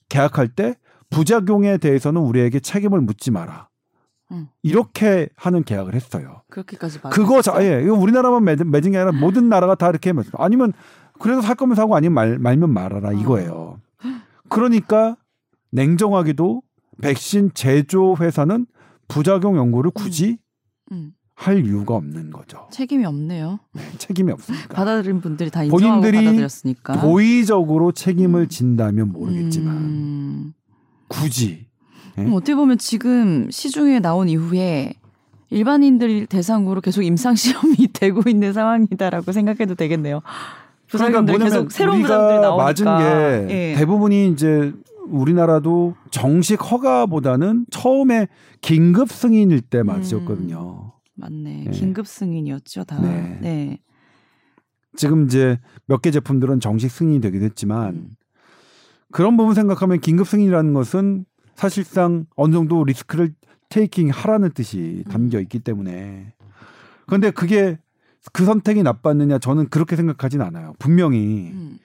[0.09, 0.75] 계약할 때
[1.09, 3.69] 부작용에 대해서는 우리에게 책임을 묻지 마라.
[4.31, 4.47] 음.
[4.61, 6.41] 이렇게 하는 계약을 했어요.
[6.49, 7.11] 그렇게까지 말.
[7.11, 10.73] 그거 자, 예, 이거 우리나라만 맺은, 맺은 게 아니라 모든 나라가 다 이렇게 맺 아니면
[11.19, 13.79] 그래서 살 거면 사고 아니면 말, 말면 말아라 이거예요.
[14.49, 15.17] 그러니까
[15.71, 16.61] 냉정하게도
[17.01, 18.65] 백신 제조 회사는
[19.07, 20.37] 부작용 연구를 굳이
[20.91, 21.13] 음.
[21.35, 22.67] 할 이유가 없는 거죠.
[22.71, 23.59] 책임이 없네요.
[23.73, 24.73] 네, 책임이 없으니까.
[24.73, 27.01] 받아들인 분들이 다 인정하고 본인들이 받아들였으니까.
[27.01, 30.53] 고의적으로 책임을 진다면 모르겠지만 음.
[31.07, 31.66] 굳이 예?
[32.23, 34.93] 그럼 어떻게 보면 지금 시중에 나온 이후에
[35.49, 40.21] 일반인들 대상으로 계속 임상 시험이 되고 있는 상황이다라고 생각해도 되겠네요.
[40.91, 42.55] 그러니까 뭐냐면 계속 새로운 부작용들이 우리가.
[42.55, 42.85] 맞은
[43.47, 43.75] 게 예.
[43.77, 44.73] 대부분이 이제
[45.07, 48.27] 우리나라도 정식 허가보다는 처음에
[48.61, 50.91] 긴급 승인일 때 맞았거든요.
[51.15, 51.63] 맞네.
[51.65, 51.71] 네.
[51.71, 52.99] 긴급 승인이었죠, 다.
[53.01, 53.37] 네.
[53.41, 53.79] 네.
[54.95, 58.09] 지금 이제 몇 개 제품들은 정식 승인이 되기도 했지만 음.
[59.11, 61.25] 그런 부분 생각하면 긴급 승인이라는 것은
[61.57, 63.33] 사실상 어느 정도 리스크를
[63.69, 65.11] 테이킹 하라는 뜻이 음.
[65.11, 66.33] 담겨 있기 때문에
[67.07, 67.79] 그런데 그게
[68.31, 70.73] 그 선택이 나빴느냐 저는 그렇게 생각하진 않아요.
[70.77, 71.79] 분명히 음.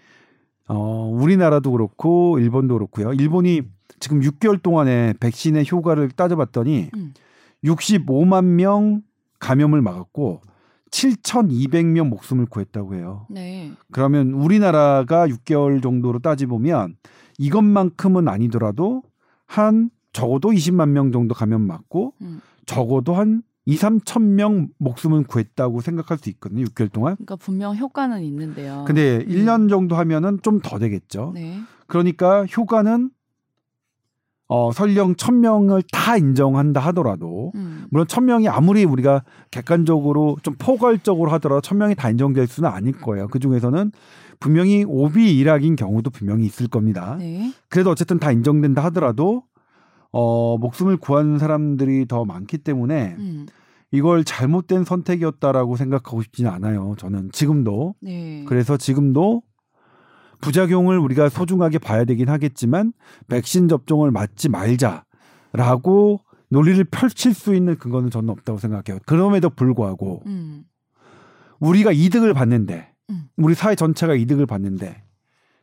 [0.69, 3.15] 어, 우리나라도 그렇고 일본도 그렇고요.
[3.15, 3.63] 일본이
[3.99, 7.15] 지금 6개월 동안에 백신의 효과를 따져봤더니 음.
[7.65, 9.03] 65만 명
[9.39, 10.43] 감염을 막았고
[10.91, 13.27] 7,200명 목숨을 구했다고 해요.
[13.31, 13.73] 네.
[13.91, 16.97] 그러면 우리나라가 6개월 정도로 따지보면
[17.39, 19.03] 이것만큼은 아니더라도
[19.53, 22.41] 한 적어도 20만 명 정도 감염 맞고 음.
[22.67, 26.65] 적어도 한 2, 3천 명 목숨은 구했다고 생각할 수 있거든요.
[26.65, 27.15] 6개월 동안.
[27.17, 28.85] 그러니까 분명 효과는 있는데요.
[28.87, 31.23] 근데 1년 정도 하면은 좀 더 되겠죠.
[31.23, 31.33] 어.
[31.35, 31.61] 네.
[31.87, 33.11] 그러니까 효과는
[34.49, 37.87] 어, 설령 1000명을 다 인정한다 하더라도 음.
[37.91, 43.29] 물론 1000명이 아무리 우리가 객관적으로 좀 포괄적으로 하더라도 1000명이 다 인정될 수는 아닐 거예요.
[43.29, 43.93] 그 중에서는
[44.43, 47.15] 분명히 오비 일학인 경우도 분명히 있을 겁니다.
[47.17, 47.53] 네.
[47.69, 49.45] 그래도 어쨌든 다 인정된다 하더라도
[50.11, 53.47] 어, 목숨을 구한 사람들이 더 많기 때문에 음.
[53.93, 56.97] 이걸 잘못된 선택이었다라고 생각하고 싶지는 않아요.
[56.99, 57.95] 저는 지금도.
[58.01, 58.45] 네.
[58.49, 59.43] 그래서 지금도
[60.41, 62.93] 부작용을 우리가 소중하게 봐야 되긴 하겠지만
[63.29, 69.01] 백신 접종을 맞지 말자라고 논리를 펼칠 수 있는 근거는 저는 없다고 생각해요.
[69.07, 70.65] 그럼에도 불구하고 음.
[71.61, 73.29] 우리가 이득을 받는데 음.
[73.37, 75.03] 우리 사회 전체가 이득을 받는데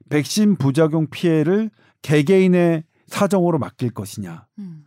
[0.10, 1.70] 백신 부작용 피해를
[2.02, 4.86] 개개인의 사정으로 맡길 것이냐 음.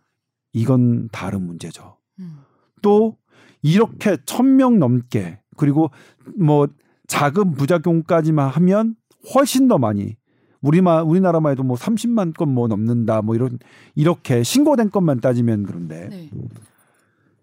[0.52, 1.96] 이건 다른 문제죠.
[2.18, 2.40] 음.
[2.82, 3.16] 또
[3.62, 5.90] 이렇게 천 명 넘게 그리고
[6.38, 6.68] 뭐
[7.06, 8.96] 작은 부작용까지만 하면
[9.34, 10.16] 훨씬 더 많이
[10.62, 13.58] 우리만 우리나라만 해도 뭐 30만 건 뭐 넘는다 뭐 이런
[13.94, 16.30] 이렇게 신고된 것만 따지면 그런데 네.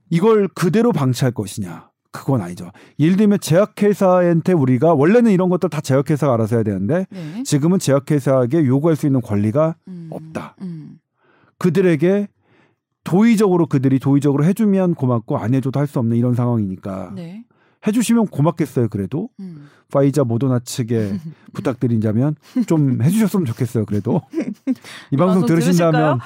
[0.09, 2.71] 이걸 그대로 방치할 것이냐 그건 아니죠.
[2.99, 7.43] 예를 들면 제약회사한테 우리가 원래는 이런 것들 다 제약회사가 알아서 해야 되는데 네.
[7.43, 10.07] 지금은 제약회사에게 요구할 수 있는 권리가 음.
[10.11, 10.55] 없다.
[10.61, 10.99] 음.
[11.59, 12.27] 그들에게
[13.03, 17.43] 도의적으로 그들이 도의적으로 해주면 고맙고 안 해줘도 할 수 없는 이런 상황이니까 네.
[17.87, 18.89] 해주시면 고맙겠어요.
[18.89, 19.69] 그래도 음.
[19.91, 21.17] 파이자 모더나 측에
[21.53, 22.35] 부탁드린다면
[22.67, 23.85] 좀 해주셨으면 좋겠어요.
[23.85, 24.21] 그래도
[25.11, 26.19] 이 방송 방송 들으신다면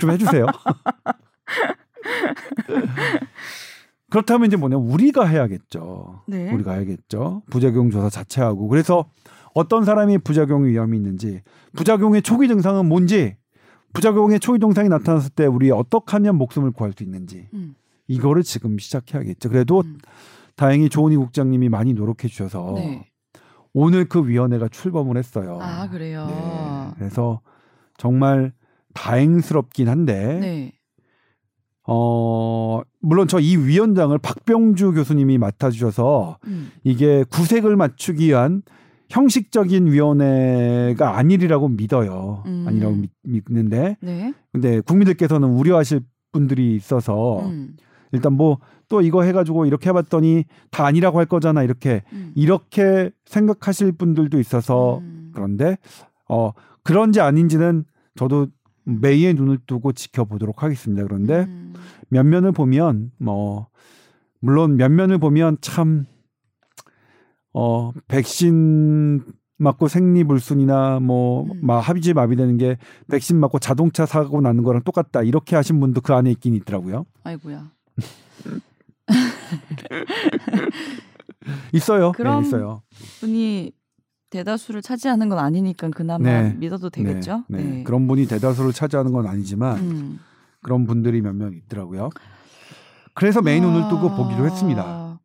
[0.00, 0.46] 좀 해주세요.
[4.10, 6.22] 그렇다면 이제 뭐냐 우리가 해야겠죠.
[6.26, 6.52] 네.
[6.52, 7.42] 우리가 해야겠죠.
[7.50, 9.10] 부작용 조사 자체하고 그래서
[9.54, 11.42] 어떤 사람이 부작용 위험이 있는지
[11.74, 13.36] 부작용의 초기 증상은 뭔지
[13.92, 17.74] 부작용의 초기 증상이 나타났을 때 우리 어떻게 하면 목숨을 구할 수 있는지 음.
[18.06, 19.48] 이거를 지금 시작해야겠죠.
[19.48, 19.98] 그래도 음.
[20.56, 23.10] 다행히 조은희 국장님이 많이 노력해 주셔서 네.
[23.72, 25.58] 오늘 그 위원회가 출범을 했어요.
[25.60, 26.26] 아 그래요.
[26.28, 26.94] 네.
[26.98, 27.40] 그래서
[27.96, 28.52] 정말
[28.94, 30.72] 다행스럽긴 한데 네.
[31.90, 36.70] 어 물론 저 이 위원장을 박병주 교수님이 맡아주셔서 음.
[36.84, 38.62] 이게 구색을 맞추기 위한
[39.10, 42.42] 형식적인 위원회가 아니리라고 믿어요.
[42.46, 42.64] 음.
[42.68, 44.34] 아니라고 믿, 믿는데 네.
[44.52, 46.00] 근데 국민들께서는 우려하실
[46.32, 47.76] 분들이 있어서 음.
[48.12, 52.32] 일단 뭐 또 이거 해가지고 이렇게 해봤더니 다 아니라고 할 거잖아 이렇게 음.
[52.34, 55.30] 이렇게 생각하실 분들도 있어서 음.
[55.34, 55.76] 그런데
[56.28, 57.84] 어 그런지 아닌지는
[58.16, 58.48] 저도
[58.88, 61.02] 매의 눈을 두고 지켜보도록 하겠습니다.
[61.04, 61.74] 그런데 음.
[62.08, 63.68] 면면을 보면 뭐
[64.40, 66.06] 물론 면면을 보면 참
[67.52, 69.22] 어, 백신
[69.58, 71.60] 맞고 생리불순이나 뭐 음.
[71.62, 72.78] 마, 합의제 마비되는 게
[73.10, 77.04] 백신 맞고 자동차 사고 나는 거랑 똑같다 이렇게 하신 분도 그 안에 있긴 있더라고요.
[77.24, 77.70] 아이고야.
[81.72, 82.12] 있어요.
[82.12, 82.82] 그럼- 네, 있어요.
[83.20, 83.72] 분이
[84.30, 86.54] 대다수를 차지하는 건 아니니까 그나마 네.
[86.58, 87.44] 믿어도 되겠죠.
[87.48, 87.82] 네, 네.
[87.84, 90.18] 그런 분이 대다수를 차지하는 건 아니지만 음.
[90.62, 92.10] 그런 분들이 몇 명 있더라고요.
[93.14, 95.20] 그래서 메인 눈을 뜨고 아, 보기로 했습니다.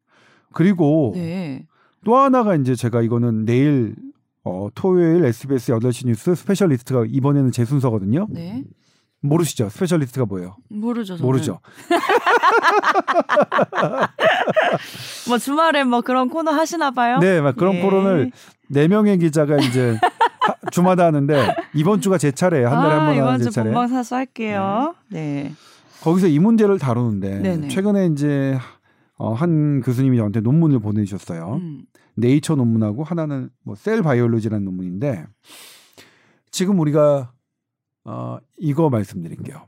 [0.54, 1.66] 그리고 네.
[2.06, 3.96] 또 하나가 이제 제가 이거는 내일
[4.44, 8.28] 어, 토요일 SBS 8시 뉴스 specialist가 이번에는 제 순서거든요.
[9.23, 9.29] 네.
[9.29, 9.69] 모르시죠?
[9.69, 10.55] specialist가 뭐예요?
[10.69, 11.15] 모르죠.
[11.17, 11.25] 저는.
[11.25, 11.59] 모르죠.
[15.27, 17.19] 뭐 주말에 뭐 그런 코너 하시나 봐요?
[17.19, 17.81] 네, 막 그런 예.
[17.81, 18.31] 코너를
[18.69, 19.97] 네 명의 기자가 이제
[20.41, 22.67] 하- 주마다 하는데 이번 주가 제 차례예요.
[22.67, 23.69] 한 달에 아, 한번 이번 하는 제주 차례.
[23.71, 24.95] 본방사수 할게요.
[25.09, 25.53] 네.
[26.01, 27.67] 거기서 이 문제를 다루는데 네네.
[27.69, 28.57] 최근에 이제
[29.17, 31.59] 어, 한 교수님이 저한테 논문을 보내주셨어요.
[31.62, 31.83] 음.
[32.15, 35.25] 네이처 논문하고 하나는 뭐 셀 바이올로지라는 논문인데
[36.51, 37.31] 지금 우리가
[38.06, 39.68] 어, 이거 말씀드릴게요.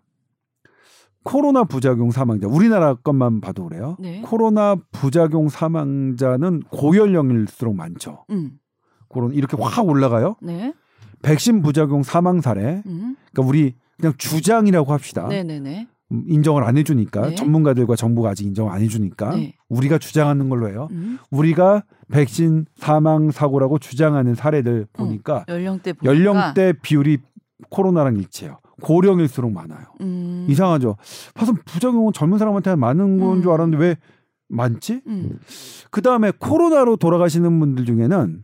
[1.23, 3.97] 코로나 부작용 사망자 우리나라 것만 봐도 그래요.
[3.99, 4.21] 네.
[4.21, 8.25] 코로나 부작용 사망자는 고연령일수록 많죠.
[8.29, 8.59] 음.
[9.09, 10.35] 그런 이렇게 확 올라가요.
[10.41, 10.73] 네.
[11.23, 12.83] 백신 부작용 사망 사례.
[12.85, 13.15] 음.
[13.31, 15.27] 그러니까 우리 그냥 주장이라고 합시다.
[15.27, 15.87] 네네네.
[16.11, 17.35] 음, 인정을 안 해주니까 네.
[17.35, 19.55] 전문가들과 정부가 아직 인정 안 해주니까 네.
[19.69, 20.89] 우리가 주장하는 걸로 해요.
[20.91, 21.17] 음.
[21.31, 26.13] 우리가 백신 사망 사고라고 주장하는 사례들 보니까 연령대 보니까.
[26.15, 27.17] 연령대 비율이
[27.69, 28.59] 코로나랑 일치해요.
[28.81, 29.85] 고령일수록 많아요.
[30.01, 30.45] 음.
[30.49, 30.97] 이상하죠.
[31.33, 33.53] 봐서 부작용은 젊은 사람한테 많은 건줄 음.
[33.53, 33.97] 알았는데 왜
[34.47, 35.01] 많지?
[35.07, 35.39] 음.
[35.91, 38.43] 그 다음에 코로나로 돌아가시는 분들 중에는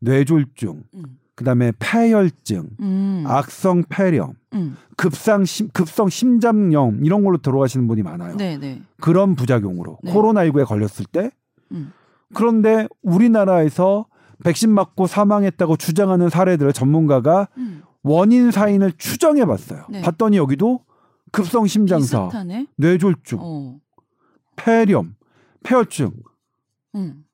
[0.00, 1.02] 뇌졸중, 음.
[1.34, 3.24] 그 다음에 폐혈증, 음.
[3.26, 4.76] 악성 폐렴, 음.
[4.96, 8.36] 급상 심, 급성 심장염 이런 걸로 돌아가시는 분이 많아요.
[8.36, 8.82] 네네.
[9.00, 10.12] 그런 부작용으로 네.
[10.12, 11.30] 코로나19에 걸렸을 때
[11.72, 11.92] 음.
[12.34, 14.06] 그런데 우리나라에서
[14.44, 17.82] 백신 맞고 사망했다고 주장하는 사례들을 전문가가 음.
[18.02, 19.86] 원인 사인을 추정해 봤어요.
[19.90, 20.00] 네.
[20.02, 20.84] 봤더니 여기도
[21.32, 22.66] 급성 심장사, 비슷하네.
[22.76, 23.80] 뇌졸중, 어.
[24.56, 25.14] 폐렴,
[25.62, 26.12] 폐혈증
[26.94, 27.24] 음.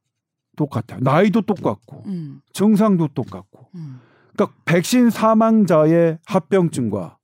[0.56, 1.00] 똑같아요.
[1.02, 2.40] 나이도 똑같고 음.
[2.52, 3.68] 증상도 똑같고.
[3.74, 4.00] 음.
[4.32, 7.16] 그러니까 백신 사망자의 합병증과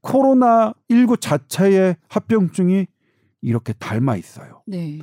[0.00, 2.86] 코로나 19 자체의 합병증이
[3.42, 4.62] 이렇게 닮아 있어요.
[4.66, 5.00] 네.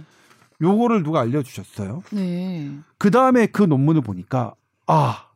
[0.61, 2.03] 요거를 누가 알려주셨어요?
[2.13, 2.71] 네.
[2.97, 4.55] 그 다음에 그 논문을 보니까
[4.87, 5.27] 아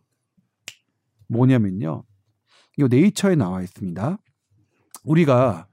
[1.27, 2.03] 뭐냐면요.
[2.77, 4.17] 이거 네이처에 나와 있습니다.
[5.03, 5.67] 우리가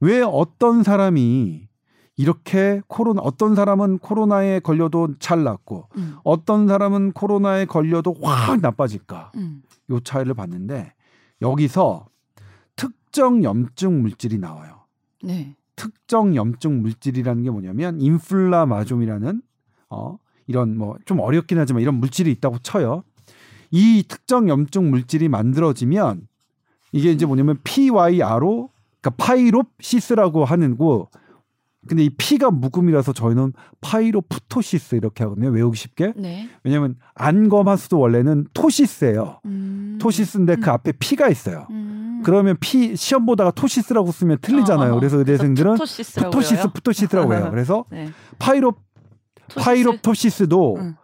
[0.00, 1.68] 왜 어떤 사람이
[2.16, 6.16] 이렇게 코로나 어떤 사람은 코로나에 걸려도 잘 낫고 음.
[6.24, 9.32] 어떤 사람은 코로나에 걸려도 확 나빠질까?
[9.36, 9.62] 음.
[9.90, 10.92] 요 차이를 봤는데
[11.40, 12.06] 여기서
[12.74, 14.80] 특정 염증 물질이 나와요.
[15.22, 15.54] 네.
[15.76, 19.42] 특정 염증 물질이라는 게 뭐냐면 인플라마좀이라는
[19.90, 20.18] 어
[20.48, 23.04] 이런 뭐 좀 어렵긴 하지만 이런 물질이 있다고 쳐요.
[23.70, 26.26] 이 특정 염증 물질이 만들어지면
[26.92, 28.70] 이게 이제 뭐냐면 PYRO
[29.00, 31.08] 그러니까 pyroptosis라고 하는 거
[31.86, 35.48] 근데 이 P가 묵음이라서 저희는 pyroptosis 이렇게 하거든요.
[35.48, 36.12] 외우기 쉽게.
[36.16, 36.48] 네.
[36.62, 39.40] 왜냐면 안검하수도 원래는 ptosis예요.
[39.46, 39.98] 음.
[40.00, 40.74] ptosis인데 그 음.
[40.74, 41.66] 앞에 P가 있어요.
[41.70, 42.20] 음.
[42.24, 44.92] 그러면 P 시험 보다가 tosis라고 쓰면 틀리잖아요.
[44.92, 44.98] 어, 어.
[45.00, 46.70] 그래서 의대생들은 ptosis라고 ptosis 해요?
[46.74, 47.48] ptosis라고 해요.
[47.50, 48.10] 그래서 네.
[48.38, 50.46] pyroptosis?
[50.52, 50.96] 응.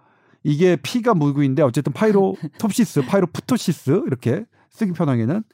[0.43, 5.45] 이게 P가 묵음인데 어쨌든 pyroptosis, pyroptosis 이렇게 쓰기 편하게는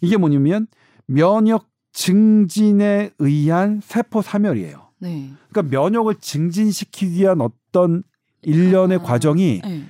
[0.00, 0.66] 이게 뭐냐면
[1.06, 4.88] 면역 증진에 의한 세포 사멸이에요.
[4.98, 5.30] 네.
[5.50, 8.02] 그러니까 면역을 증진시키기 위한 어떤
[8.42, 9.02] 일련의 아.
[9.02, 9.84] 과정이 네.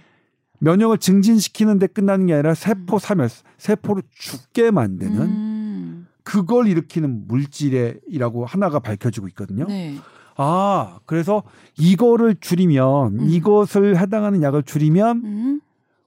[0.61, 6.07] 면역을 증진시키는데 끝나는 게 아니라 세포 사멸, 세포를 죽게 만드는 음.
[6.23, 9.67] 그걸 일으키는 물질이라고 하나가 밝혀지고 있거든요.
[9.67, 9.97] 네.
[10.37, 11.43] 아, 그래서
[11.79, 13.29] 이거를 줄이면 음.
[13.29, 15.61] 이것을 해당하는 약을 줄이면 음.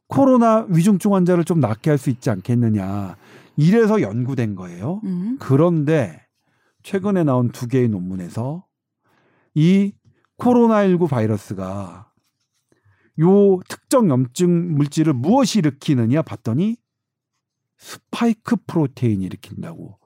[0.07, 3.15] 코로나 위중증 환자를 좀 낫게 할 수 있지 않겠느냐.
[3.55, 5.01] 이래서 연구된 거예요.
[5.03, 5.37] 음.
[5.39, 6.25] 그런데
[6.83, 8.65] 최근에 나온 두 개의 논문에서
[9.55, 9.93] 이
[10.37, 12.11] 코로나19 바이러스가
[13.21, 16.77] 요 특정 염증 물질을 무엇이 일으키느냐 봤더니
[17.77, 19.99] 스파이크 프로테인이 일으킨다고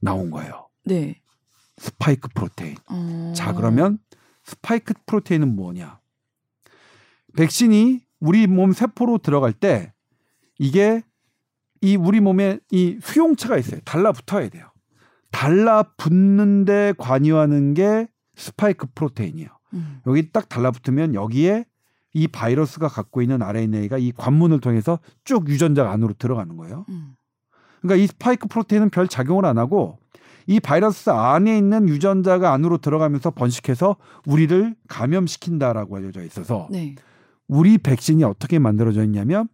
[0.00, 0.68] 나온 거예요.
[0.84, 1.20] 네.
[1.78, 2.76] spike protein.
[2.88, 3.32] 어.
[3.34, 3.98] 자, 그러면
[4.44, 6.00] spike protein은 뭐냐?
[7.36, 9.92] 백신이 우리 몸 세포로 들어갈 때
[10.58, 11.02] 이게
[11.80, 13.80] 이 우리 몸에 이 수용체가 있어요.
[13.84, 14.66] 달라붙어야 돼요.
[15.30, 19.48] 달라붙는데 관여하는 게 spike protein이에요.
[19.74, 20.00] 음.
[20.06, 21.66] 여기 딱 달라붙으면 여기에
[22.14, 26.86] 이 바이러스가 갖고 있는 RNA가 이 관문을 통해서 쭉 유전자 안으로 들어가는 거예요.
[26.88, 27.14] 음.
[27.82, 29.98] 그러니까 이 spike protein은 별 작용을 안 하고
[30.46, 36.94] 이 바이러스 안에 있는 유전자가 안으로 들어가면서 번식해서 우리를 감염시킨다라고 알려져 있어서 네.
[37.48, 39.48] 우리 백신이 어떻게 만들어져 있냐면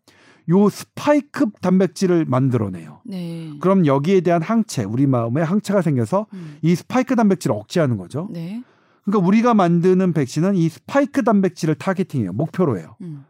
[0.49, 3.01] 요 스파이크 단백질을 만들어내요.
[3.05, 3.53] 네.
[3.61, 6.59] 그럼 여기에 대한 항체, 우리 몸 안에 항체가 생겨서 음.
[6.63, 8.29] 이 스파이크 단백질을 억제하는 거죠.
[8.33, 8.63] 네.
[9.05, 12.33] 그러니까 우리가 만드는 백신은 이 스파이크 단백질을 targeting해요.
[12.33, 12.97] 목표로 해요.
[13.01, 13.25] 음.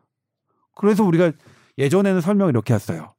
[0.75, 1.33] 그래서 우리가
[1.79, 3.15] 예전에는 설명을 이렇게 했어요.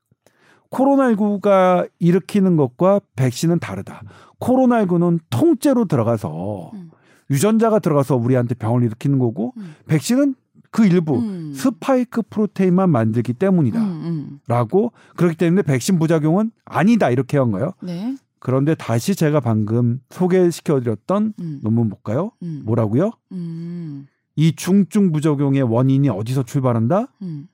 [0.71, 4.01] 코로나19가 일으키는 것과 백신은 다르다.
[4.39, 6.91] 코로나19는 통째로 들어가서 음.
[7.29, 9.75] 유전자가 들어가서 우리한테 병을 일으키는 거고 음.
[9.87, 10.35] 백신은
[10.73, 11.53] 그 일부 음.
[11.53, 13.79] 스파이크 프로테인만 만들기 때문이다.
[13.79, 14.39] 음, 음.
[14.47, 17.73] 라고 그렇기 때문에 백신 부작용은 아니다 이렇게 한 거예요.
[17.83, 18.17] 네.
[18.39, 21.59] 그런데 다시 제가 방금 소개시켜 드렸던 음.
[21.61, 22.31] 논문 볼까요?
[22.41, 22.63] 음.
[22.65, 23.11] 뭐라고요?
[23.33, 24.07] 음.
[24.35, 27.07] 이 중증 부작용의 원인이 어디서 출발한다?
[27.21, 27.47] 음.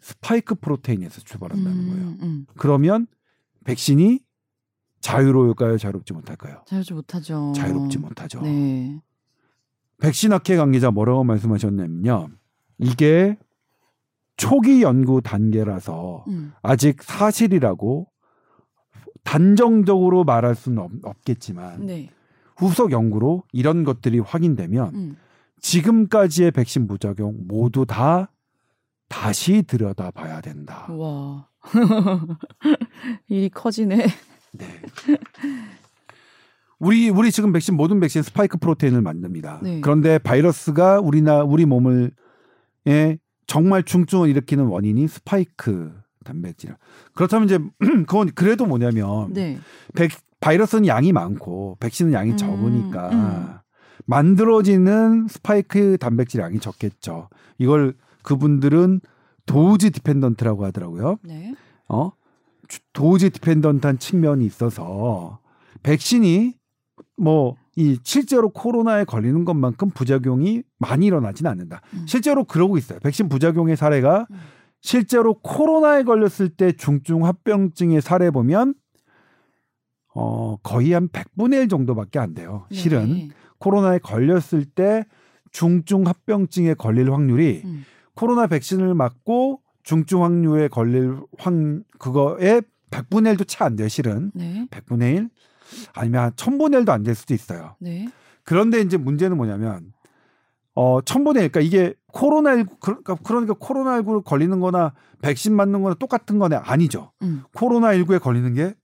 [0.00, 2.44] 스파이크 프로테인에서 출발한다는 거예요.
[2.56, 3.06] 그러면
[3.64, 4.18] 백신이
[5.00, 5.78] 자유로울까요?
[5.78, 6.62] 자유롭지 못할까요?
[6.66, 7.52] 자유롭지 못하죠.
[7.54, 8.40] 자유롭지 못하죠.
[8.42, 9.00] 네.
[10.00, 12.30] 백신 학회 관계자 뭐라고 말씀하셨냐면요.
[12.78, 13.36] 이게
[14.36, 16.52] 초기 연구 단계라서 음.
[16.62, 18.08] 아직 사실이라고
[19.22, 22.10] 단정적으로 말할 수는 없, 없겠지만 네.
[22.56, 25.16] 후속 연구로 이런 것들이 확인되면 음.
[25.60, 28.30] 지금까지의 백신 부작용 모두 다
[29.08, 30.86] 다시 들여다봐야 된다.
[30.90, 31.48] 와.
[33.28, 34.06] 일이 커지네.
[34.52, 34.66] 네.
[36.78, 39.60] 우리 우리 지금 백신 모든 백신 스파이크 프로테인을 만듭니다.
[39.62, 39.80] 네.
[39.80, 42.10] 그런데 바이러스가 우리나 우리 몸을
[42.86, 45.92] 에 정말 중증을 일으키는 원인이 스파이크
[46.24, 46.74] 단백질.
[47.14, 47.58] 그렇다면 이제
[48.06, 49.58] 그건 그래도 뭐냐면 네.
[49.94, 53.54] 백, 바이러스는 양이 많고 백신은 양이 음, 적으니까 음.
[54.06, 57.28] 만들어지는 스파이크 단백질 양이 적겠죠.
[57.58, 59.00] 이걸 그분들은
[59.46, 61.18] dose dependent라고 하더라고요.
[61.22, 61.54] 네.
[61.88, 62.12] 어?
[62.68, 65.38] 주- dose dependent한 측면이 있어서
[65.82, 66.54] 백신이
[67.18, 71.80] 뭐 이 실제로 코로나에 걸리는 것만큼 부작용이 많이 일어나지는 않는다.
[71.94, 72.04] 음.
[72.06, 72.98] 실제로 그러고 있어요.
[73.00, 74.36] 백신 부작용의 사례가 음.
[74.80, 78.74] 실제로 코로나에 걸렸을 때 중증 합병증의 사례 보면
[80.14, 82.66] 어 거의 한 100분의 1 정도밖에 안 돼요.
[82.70, 83.28] 실은 네.
[83.58, 85.04] 코로나에 걸렸을 때
[85.50, 87.84] 중증 합병증에 걸릴 확률이 음.
[88.14, 91.52] 코로나 백신을 맞고 중증 확률에 걸릴 확
[91.98, 92.60] 그거에
[92.90, 94.30] 100분의 1도 차 안 돼요, 실은.
[94.34, 94.68] 네.
[94.70, 95.30] 100분의 1
[95.94, 97.76] 아니면 한 1000분의 1도 안 될 수도 있어요.
[97.80, 98.08] 네.
[98.44, 99.92] 그런데 이제 문제는 뭐냐면
[100.74, 106.38] 어 1000분의 1 그러니까 이게 코로나19 그러니까 그러니까 코로나19를 걸리는 거나 백신 맞는 거나 똑같은
[106.38, 107.12] 거네 아니죠.
[107.22, 107.42] 음.
[107.54, 108.74] 코로나19에 걸리는 게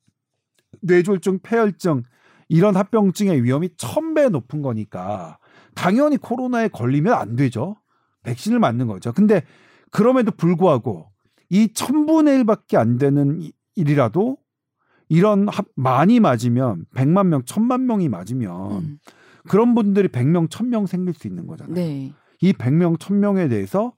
[0.82, 2.04] 뇌졸중, 폐혈증
[2.48, 5.38] 이런 합병증의 위험이 1000배 높은 거니까
[5.74, 7.76] 당연히 코로나에 걸리면 안 되죠.
[8.22, 9.12] 백신을 맞는 거죠.
[9.12, 9.42] 근데
[9.90, 11.08] 그럼에도 불구하고
[11.48, 14.36] 이 1000분의 1밖에 안 되는 이- 일이라도
[15.10, 18.98] 이런 합- 많이 맞으면 100만 명, 1000만 명이 맞으면 음.
[19.48, 21.74] 그런 분들이 100명, 1000명 생길 수 있는 거잖아요.
[21.74, 22.12] 네.
[22.40, 23.92] 이 100명, 1000명에 대해서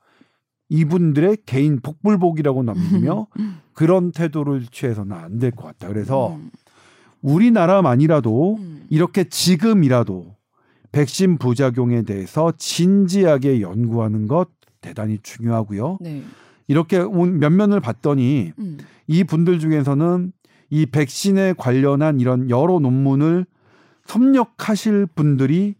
[0.70, 3.26] 이분들의 개인 복불복이라고 남기며
[3.74, 5.86] 그런 태도를 취해서는 안 될 것 같다.
[5.88, 6.50] 그래서 음.
[7.20, 8.86] 우리나라만이라도 음.
[8.88, 10.34] 이렇게 지금이라도
[10.92, 14.48] 백신 부작용에 대해서 진지하게 연구하는 것
[14.80, 15.98] 대단히 중요하고요.
[16.00, 16.22] 네.
[16.68, 18.78] 이렇게 온 면면을 봤더니 음.
[19.06, 20.32] 이 분들 중에서는
[20.72, 23.44] 이 백신에 관련한 이런 여러 논문을
[24.06, 25.74] 섭렵하실 분들이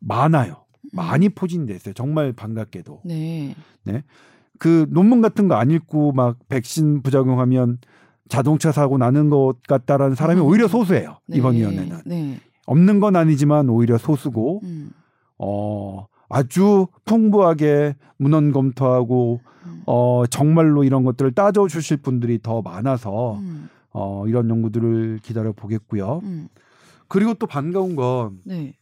[0.00, 0.64] 많아요.
[0.92, 1.94] 많이 포진돼 있어요.
[1.94, 3.02] 정말 반갑게도.
[3.04, 3.54] 네.
[4.58, 7.78] 그 논문 같은 거 안 읽고 막 백신 부작용하면
[8.28, 10.46] 자동차 사고 나는 것 같다라는 사람이 음.
[10.46, 11.18] 오히려 소수예요.
[11.28, 11.36] 네.
[11.36, 12.00] 이번 위원회는.
[12.04, 12.40] 네.
[12.66, 14.90] 없는 건 아니지만 오히려 소수고 음.
[15.38, 19.51] 어 아주 풍부하게 문헌 검토하고 음.
[19.86, 23.68] 어 정말로 이런 것들을 따져 주실 분들이 더 많아서 음.
[23.90, 26.20] 어 이런 연구들을 기다려 보겠고요.
[26.22, 26.48] 음.
[27.08, 28.74] 그리고 또 반가운 건 네.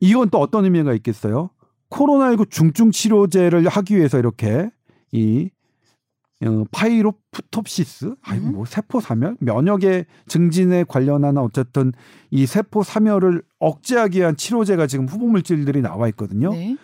[0.00, 1.50] 이건 또 어떤 의미가 있겠어요?
[1.90, 4.70] 코로나19 중증 치료제를 하기 위해서 이렇게
[5.12, 5.50] 이
[6.42, 8.52] 어, pyroptosis, 아이고 음.
[8.52, 11.92] 뭐 세포 사멸, 면역의 증진에 관련한 어쨌든
[12.30, 16.52] 이 세포 사멸을 억제하기 위한 치료제가 지금 후보 물질들이 나와 있거든요.
[16.52, 16.78] 네.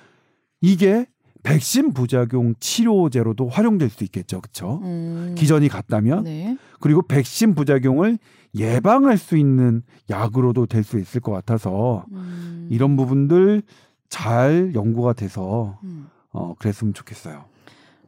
[0.60, 1.06] 이게
[1.46, 4.80] 백신 부작용 치료제로도 활용될 수 있겠죠, 그렇죠?
[4.82, 5.34] 음.
[5.38, 6.58] 기전이 같다면 네.
[6.80, 8.18] 그리고 백신 부작용을
[8.56, 12.68] 예방할 수 있는 약으로도 될 수 있을 것 같아서 음.
[12.70, 13.62] 이런 부분들
[14.08, 16.08] 잘 연구가 돼서 음.
[16.32, 17.44] 어 그랬으면 좋겠어요.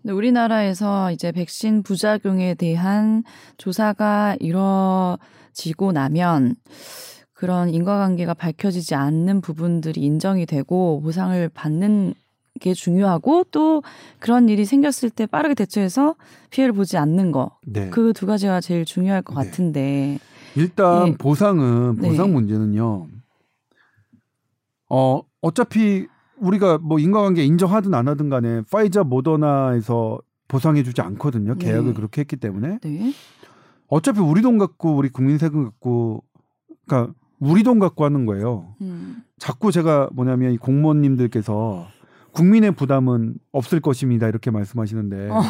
[0.02, 3.22] 근데 우리나라에서 이제 백신 부작용에 대한
[3.56, 6.56] 조사가 이루어지고 나면
[7.32, 12.14] 그런 인과관계가 밝혀지지 않는 부분들이 인정이 되고 보상을 받는
[12.58, 13.82] 게 중요하고 또
[14.18, 16.14] 그런 일이 생겼을 때 빠르게 대처해서
[16.50, 17.56] 피해를 보지 않는 거.
[17.66, 17.90] 네.
[17.90, 19.44] 그두 가지가 제일 중요할 것 네.
[19.44, 20.18] 같은데.
[20.56, 21.16] 일단 예.
[21.16, 22.08] 보상은 네.
[22.08, 23.06] 보상 문제는요.
[24.90, 26.06] 어 어차피
[26.38, 31.54] 우리가 뭐 인과관계 인정하든 안 하든 간에 파이자 모더나에서 보상해 주지 않거든요.
[31.54, 31.66] 네.
[31.66, 33.12] 계약을 그렇게 했기 때문에 네.
[33.88, 36.22] 어차피 우리 돈 갖고 우리 국민 세금 갖고
[36.86, 38.74] 그러니까 우리 돈 갖고 하는 거예요.
[38.80, 39.22] 음.
[39.38, 41.86] 자꾸 제가 뭐냐면 이 공무원님들께서
[42.38, 45.42] 국민의 부담은 없을 것입니다 이렇게 말씀하시는데 어.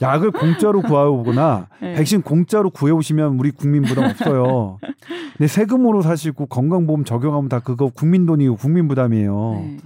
[0.00, 1.94] 약을 공짜로 구하거나 네.
[1.94, 4.78] 백신 공짜로 구해오시면 우리 국민 부담 없어요.
[5.36, 9.52] 근데 세금으로 사시고 건강보험 적용하면 다 그거 국민 돈이고 국민 부담이에요.
[9.62, 9.76] 네.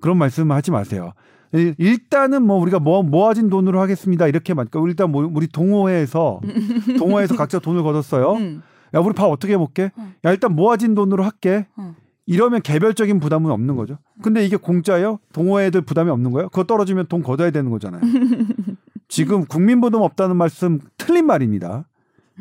[0.00, 1.12] 그런 말씀을 하지 마세요.
[1.52, 6.40] 일- 일단은 뭐 우리가 뭐 모아진 돈으로 하겠습니다 이렇게 만 그러니까 일단 뭐 우리 동호회에서
[6.98, 8.32] 동호회에서 각자 돈을 걷었어요.
[8.34, 8.62] 음.
[8.94, 9.90] 야 우리 밥 어떻게 해볼게?
[9.98, 10.14] 응.
[10.24, 11.66] 야 일단 모아진 돈으로 할게.
[11.78, 11.94] 응.
[12.26, 13.98] 이러면 개별적인 부담은 없는 거죠.
[14.22, 15.18] 근데 이게 공짜예요?
[15.32, 16.48] 동호회들 부담이 없는 거예요?
[16.50, 18.00] 그거 떨어지면 돈 걷어야 되는 거잖아요.
[19.08, 21.88] 지금 국민 부담 없다는 말씀 틀린 말입니다.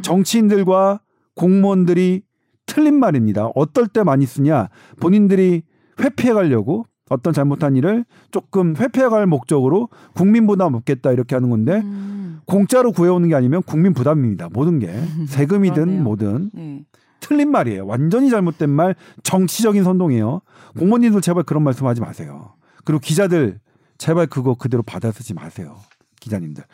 [0.04, 1.02] 정치인들과
[1.36, 2.22] 공무원들이
[2.66, 3.48] 틀린 말입니다.
[3.56, 4.70] 어떨 때 많이 쓰냐?
[5.00, 5.64] 본인들이
[6.00, 11.82] 회피해 가려고 어떤 잘못한 일을 조금 회피해 갈 목적으로 국민 부담 없겠다 이렇게 하는 건데
[11.84, 12.40] 음.
[12.46, 14.50] 공짜로 구해오는 게 아니면 국민 부담입니다.
[14.54, 14.88] 모든 게
[15.28, 16.04] 세금이든 그러네요.
[16.04, 16.86] 뭐든 네.
[17.32, 17.86] 틀린 말이에요.
[17.86, 20.42] 완전히 잘못된 말, 정치적인 선동이에요.
[20.78, 22.56] 공무원님들 제발 그런 말씀하지 마세요.
[22.84, 23.62] 그리고 기자들
[23.98, 25.78] 제발 그거 그대로 받아 쓰지 마세요.
[26.20, 26.66] 기자님들.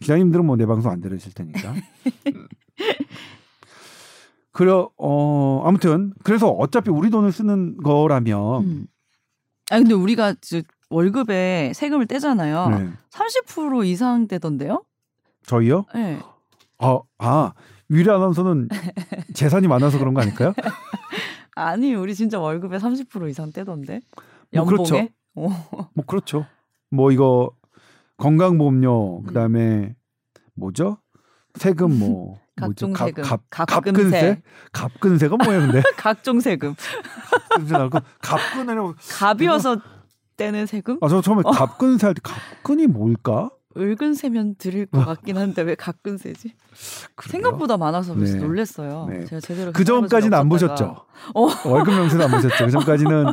[0.00, 1.74] 기자님들은 뭐 내 방송 안 들으실 테니까.
[4.52, 8.86] 그래 어 아무튼 그래서 어차피 우리 돈을 쓰는 거라면 음.
[9.70, 12.68] 아 근데 우리가 즉 월급에 세금을 떼잖아요.
[12.70, 12.88] 네.
[13.10, 14.82] 30% 이상 떼던데요?
[15.46, 15.84] 저희요?
[15.94, 16.18] 네.
[16.78, 17.52] 아, 아
[17.90, 18.68] 위례 아나운서는
[19.34, 20.54] 재산이 많아서 그런 거 아닐까요?
[21.56, 24.00] 아니 우리 진짜 월급에 30% 이상 떼던데.
[24.54, 24.86] 뭐 연봉에.
[24.86, 25.08] 그렇죠.
[25.34, 25.88] 어.
[25.94, 26.46] 뭐 그렇죠.
[26.90, 27.50] 뭐 이거
[28.16, 29.94] 건강보험료 그다음에
[30.54, 30.98] 뭐죠?
[31.54, 33.04] 세금 뭐 각종 뭐죠?
[33.06, 33.92] 세금, 갑, 갑금세.
[33.92, 34.42] 갑근세?
[34.72, 35.82] 갑근세가 뭐예요, 근데?
[35.96, 36.74] 각종 세금.
[37.50, 38.94] 갑근세 나고 갑근이라고.
[39.18, 39.78] 갑이어서
[40.36, 40.98] 떼는 세금?
[41.00, 41.20] 아, 저 어.
[41.20, 43.50] 처음에 갑근세 할 때 갑근이 뭘까?
[43.76, 46.52] 을근 세면 드릴 것 같긴 한데 왜 각근세지?
[47.14, 47.30] 그래요?
[47.30, 48.34] 생각보다 많아서 네.
[48.34, 49.06] 놀랬어요.
[49.08, 49.24] 네.
[49.26, 51.04] 제가 제대로 그 전까지는 안 보셨죠?
[51.34, 51.48] 어.
[51.68, 52.64] 월급 명세는 안 보셨죠?
[52.64, 53.26] 그 전까지는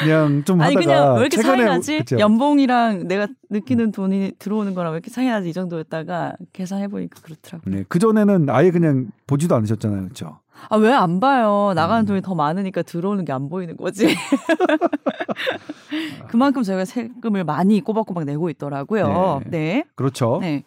[0.00, 1.98] 그냥 좀 아니 하다가 그냥 왜 이렇게 차이 최근에 나지?
[1.98, 2.18] 그쵸?
[2.18, 7.74] 연봉이랑 내가 느끼는 돈이 들어오는 거랑 왜 이렇게 차이 나지 이 정도였다가 계산해 보니까 그렇더라고요.
[7.74, 10.40] 네, 그 전에는 아예 그냥 보지도 않으셨잖아요, 그렇죠?
[10.70, 11.72] 아 왜 안 봐요?
[11.74, 12.06] 나가는 음.
[12.06, 14.06] 돈이 더 많으니까 들어오는 게 안 보이는 거지.
[16.28, 19.42] 그만큼 저희가 세금을 많이 꼬박꼬박 내고 있더라고요.
[19.46, 19.84] 네.
[19.94, 20.38] 그렇죠.
[20.40, 20.64] 네.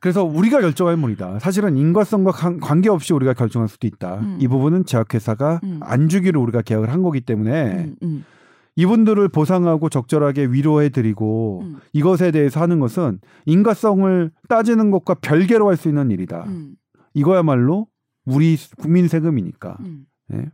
[0.00, 1.38] 그래서 우리가 결정할 문이다.
[1.38, 4.16] 사실은 인과성과 관- 관계없이 우리가 결정할 수도 있다.
[4.16, 4.38] 음.
[4.40, 5.80] 이 부분은 제약회사가 음.
[5.82, 8.24] 안 주기로 우리가 계약을 한 거기 때문에 음, 음,
[8.74, 11.76] 이분들을 보상하고 적절하게 위로해드리고 음.
[11.92, 16.44] 이것에 대해서 하는 것은 인과성을 따지는 것과 별개로 할 수 있는 일이다.
[16.48, 16.74] 음,
[17.14, 17.86] 이거야말로
[18.24, 19.76] 우리 국민 세금이니까.
[19.80, 20.06] 음.
[20.28, 20.50] 네.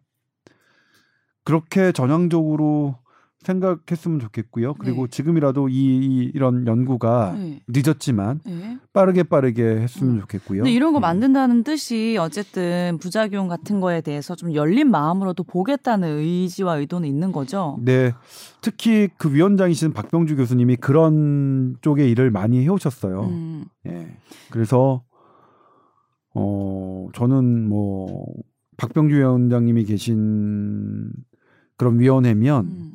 [1.44, 2.96] 그렇게 전향적으로
[3.40, 4.74] 생각했으면 좋겠고요.
[4.74, 5.10] 그리고 네.
[5.10, 7.60] 지금이라도 이, 이 이런 연구가 네.
[7.68, 8.78] 늦었지만 네.
[8.92, 10.20] 빠르게 빠르게 했으면 음.
[10.20, 10.64] 좋겠고요.
[10.64, 11.02] 근데 이런 거 음.
[11.02, 17.78] 만든다는 뜻이 어쨌든 부작용 같은 거에 대해서 좀 열린 마음으로도 보겠다는 의지와 의도는 있는 거죠.
[17.80, 18.12] 네.
[18.60, 23.22] 특히 그 위원장이신 박병주 교수님이 그런 쪽의 일을 많이 해오셨어요.
[23.22, 24.16] 음, 예.
[24.50, 25.02] 그래서
[26.38, 28.26] 어 저는 뭐
[28.76, 31.10] 박병주 위원장님이 계신
[31.76, 32.92] 그런 위원회면 음,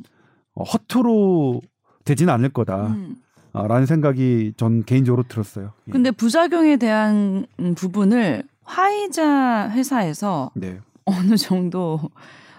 [0.56, 1.62] 어, 허투루
[2.06, 3.16] 되지는 않을 거다라는
[3.56, 3.86] 음.
[3.86, 5.72] 생각이 전 개인적으로 들었어요.
[5.88, 5.92] 예.
[5.92, 10.80] 근데 부작용에 대한 음, 부분을 화이자 회사에서 네.
[11.06, 12.00] 어느 정도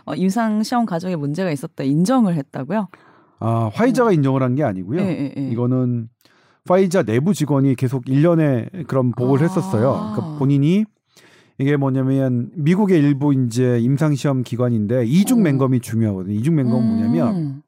[0.05, 2.89] 어, 임상 시험 과정에 문제가 있었다 인정을 했다고요?
[3.41, 5.01] 아 화이자가 인정을 한 게 아니고요.
[5.01, 5.49] 예, 예, 예.
[5.51, 6.09] 이거는
[6.67, 9.49] 화이자 내부 직원이 계속 일련의 그런 보고를 아.
[9.49, 10.13] 했었어요.
[10.15, 10.85] 그러니까 본인이
[11.59, 15.43] 이게 뭐냐면 미국의 일부 이제 임상 시험 기관인데 이중 어.
[15.43, 16.35] 맹검이 중요하거든요.
[16.35, 17.63] 이중 맹검은 뭐냐면 음,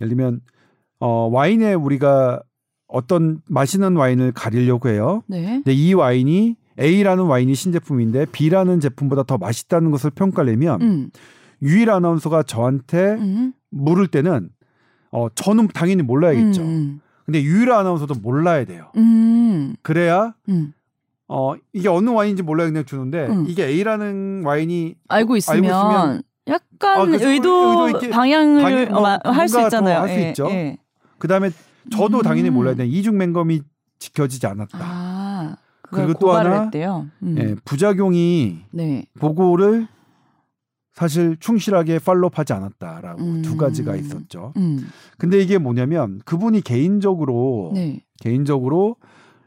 [0.00, 0.40] 예를 들면
[1.00, 2.42] 어 와인에 우리가
[2.86, 5.22] 어떤 마시는 와인을 가리려고 해요.
[5.26, 5.54] 네.
[5.64, 11.10] 근데 이 와인이 A라는 와인이 신제품인데 B라는 제품보다 더 맛있다는 것을 평가하려면 음,
[11.62, 14.50] 유일 아나운서가 저한테 음, 물을 때는
[15.10, 16.62] 어 저는 당연히 몰라야겠죠.
[16.62, 17.00] 음,
[17.30, 18.90] 근데 유일 아나운서도 몰라야 돼요.
[18.96, 20.72] 음, 그래야 음.
[21.28, 23.44] 어 이게 어느 와인인지 몰라 그냥 주는데 음.
[23.46, 29.58] 이게 A라는 와인이 알고 있으면, 있으면 약간 아, 의도, 의도 있게 방향을 방향, 뭐, 할수
[29.58, 29.94] 뭔가 있잖아요.
[29.98, 30.50] 더할수 예, 있죠.
[30.50, 30.76] 예.
[31.18, 31.50] 그다음에
[31.92, 32.22] 저도 음.
[32.22, 32.84] 당연히 몰라야 돼.
[32.84, 33.62] 이중 맹검이
[34.00, 34.78] 지켜지지 않았다.
[34.80, 37.06] 아, 그리고 또 하나, 했대요.
[37.22, 37.36] 음.
[37.38, 39.04] 예, 부작용이 네.
[39.20, 39.86] 보고를
[40.92, 43.42] 사실 충실하게 팔로우하지 않았다라고 음.
[43.42, 44.52] 두 가지가 있었죠.
[44.56, 44.86] 음.
[45.18, 48.04] 근데 이게 뭐냐면 그분이 개인적으로 네.
[48.20, 48.96] 개인적으로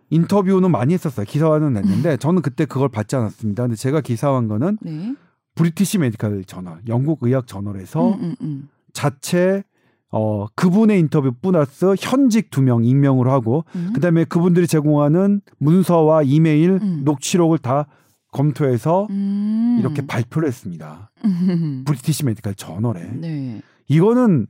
[0.10, 1.26] 인터뷰는 많이 했었어요.
[1.26, 3.64] 기사화는 냈는데 저는 그때 그걸 받지 않았습니다.
[3.64, 5.16] 근데 제가 기사한 거는 네.
[5.56, 8.70] British Medical Journal, 영국 의학 저널에서 음, 음, 음.
[8.94, 9.64] 자체
[10.10, 13.92] 어 그분의 인터뷰 플러스 현직 두명 익명을 하고 음.
[13.94, 17.02] 그다음에 그분들이 제공하는 문서와 이메일, 음.
[17.04, 17.88] 녹취록을 다
[18.34, 19.14] 검토해서 음.
[19.14, 19.78] 음.
[19.80, 21.10] 이렇게 발표를 했습니다.
[21.86, 23.10] British Medical Journal에.
[23.14, 23.62] 네.
[23.88, 24.48] 이거는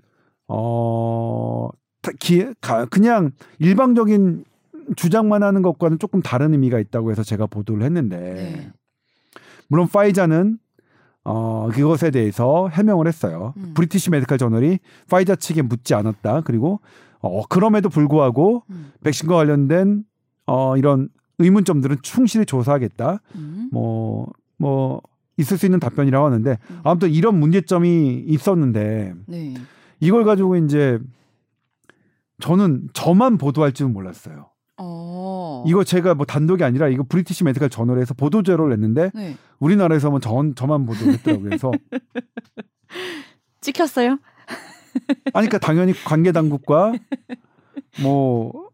[0.47, 1.69] 어
[2.01, 4.43] 다- 기, 가, 그냥 일방적인
[4.95, 8.71] 주장만 하는 것과는 조금 다른 의미가 있다고 해서 제가 보도를 했는데 네.
[9.69, 10.57] 물론 Pfizer는
[11.25, 13.53] 어 그것에 대해서 해명을 했어요.
[13.57, 13.71] 음.
[13.75, 14.79] British Medical Journal이
[15.09, 16.41] Pfizer 측에 묻지 않았다.
[16.41, 16.81] 그리고
[17.21, 18.91] 어 그럼에도 불구하고 음.
[19.03, 20.03] 백신과 관련된
[20.47, 21.07] 어 이런
[21.39, 23.19] 의문점들은 충실히 조사하겠다.
[23.35, 23.69] 음.
[23.71, 25.01] 뭐뭐
[25.37, 26.79] 있을 수 있는 답변이라고 하는데 음.
[26.83, 29.53] 아무튼 이런 문제점이 있었는데 네.
[29.99, 30.99] 이걸 가지고 이제
[32.39, 34.49] 저는 저만 보도할 줄은 몰랐어요.
[34.77, 35.63] 어.
[35.67, 39.37] 이거 제가 뭐 단독이 아니라 이거 브리티시 메디컬 저널에서 보도 자료를 냈는데 네.
[39.59, 41.49] 우리나라에서만 전 저만 보도를 했더라고요.
[41.49, 41.71] 그래서
[43.61, 44.19] 찍혔어요?
[45.33, 46.93] 아니 그러니까 당연히 관계 당국과
[48.01, 48.69] 뭐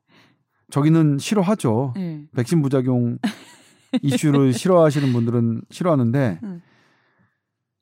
[0.69, 1.93] 저기는 싫어하죠.
[1.95, 2.23] 네.
[2.35, 3.17] 백신 부작용
[4.01, 6.61] 이슈를 싫어하시는 분들은 싫어하는데 음.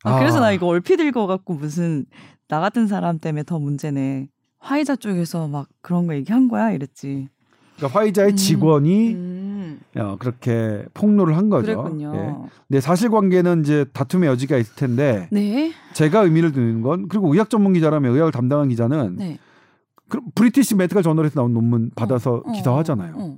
[0.03, 2.05] 아, 그래서 나 이거 얼핏 읽어갖고 무슨
[2.47, 4.29] 나 같은 사람 때문에 더 문제네.
[4.59, 7.27] 화이자 쪽에서 막 그런 거 얘기한 거야 이랬지.
[7.77, 8.35] 그러니까 화이자의 음.
[8.35, 11.83] 직원이 음, 어, 그렇게 폭로를 한 거죠.
[11.83, 12.13] 그랬군요.
[12.15, 12.49] 예.
[12.67, 15.71] 근데 사실관계는 이제 다툼의 여지가 있을 텐데 네.
[15.93, 19.37] 제가 의미를 두는 건 그리고 의학 전문 기자라면 의학을 담당한 기자는 네.
[20.09, 23.15] 그 British Medical Journal에서 나온 논문 받아서 어, 기사하잖아요.
[23.15, 23.37] 어, 어.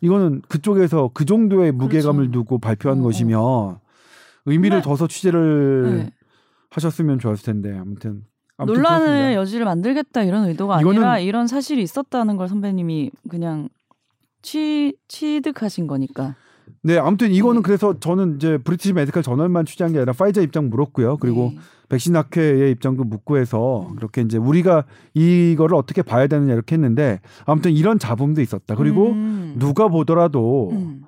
[0.00, 2.32] 이거는 그쪽에서 그 정도의 무게감을 그렇죠.
[2.32, 3.04] 두고 발표한 어, 어.
[3.04, 3.78] 것이면
[4.46, 6.10] 의미를 둬서 취재를 네.
[6.70, 8.24] 하셨으면 좋았을 텐데 아무튼
[8.56, 9.34] 그렇습니다.
[9.34, 13.68] 여지를 만들겠다 이런 의도가 아니라 이런 사실이 있었다는 걸 선배님이 그냥
[14.42, 16.36] 취 취득하신 거니까.
[16.82, 17.66] 네 아무튼 이거는 네.
[17.66, 21.16] 그래서 저는 이제 British Medical Journal만 취재한 게 아니라 파이자 입장 물었고요.
[21.18, 21.60] 그리고 네.
[21.88, 23.96] 백신 학회의 입장도 묻고 해서 음.
[23.96, 24.84] 그렇게 이제 우리가
[25.14, 28.74] 이거를 어떻게 봐야 되느냐 이렇게 했는데 아무튼 이런 잡음도 있었다.
[28.74, 29.54] 그리고 음.
[29.58, 31.02] 누가 보더라도 음.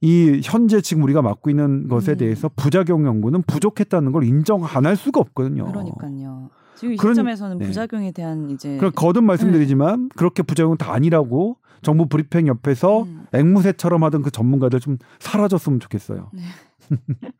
[0.00, 2.16] 이 현재 지금 우리가 맡고 있는 것에 음.
[2.18, 5.64] 대해서 부작용 연구는 부족했다는 걸 인정 안 할 수가 없거든요.
[5.66, 6.50] 그러니까요.
[6.76, 7.66] 지금 이 그런- 시점에서는 네.
[7.66, 13.26] 부작용에 대한 이제 그럼 거듭 말씀드리지만 그렇게 부작용은 다 아니라고 정부 브리핑 옆에서 음.
[13.32, 16.30] 앵무새처럼 하던 그 전문가들 좀 사라졌으면 좋겠어요.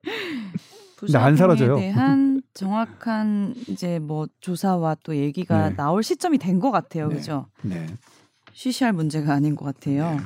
[0.98, 1.76] 근데 안 사라져요.
[1.76, 5.76] 대한 정확한 이제 뭐 조사와 또 얘기가 네.
[5.76, 7.08] 나올 시점이 된 것 같아요.
[7.08, 7.16] 네.
[7.16, 7.46] 그죠?
[7.62, 7.86] 네.
[8.52, 10.12] 쉬쉬할 문제가 아닌 것 같아요.
[10.12, 10.18] 네.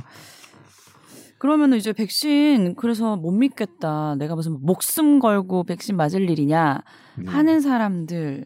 [1.39, 4.16] 그러면 이제 백신 그래서 못 믿겠다.
[4.16, 6.83] 내가 무슨 목숨 걸고 백신 맞을 일이냐
[7.16, 7.24] 네.
[7.26, 8.45] 하는 사람들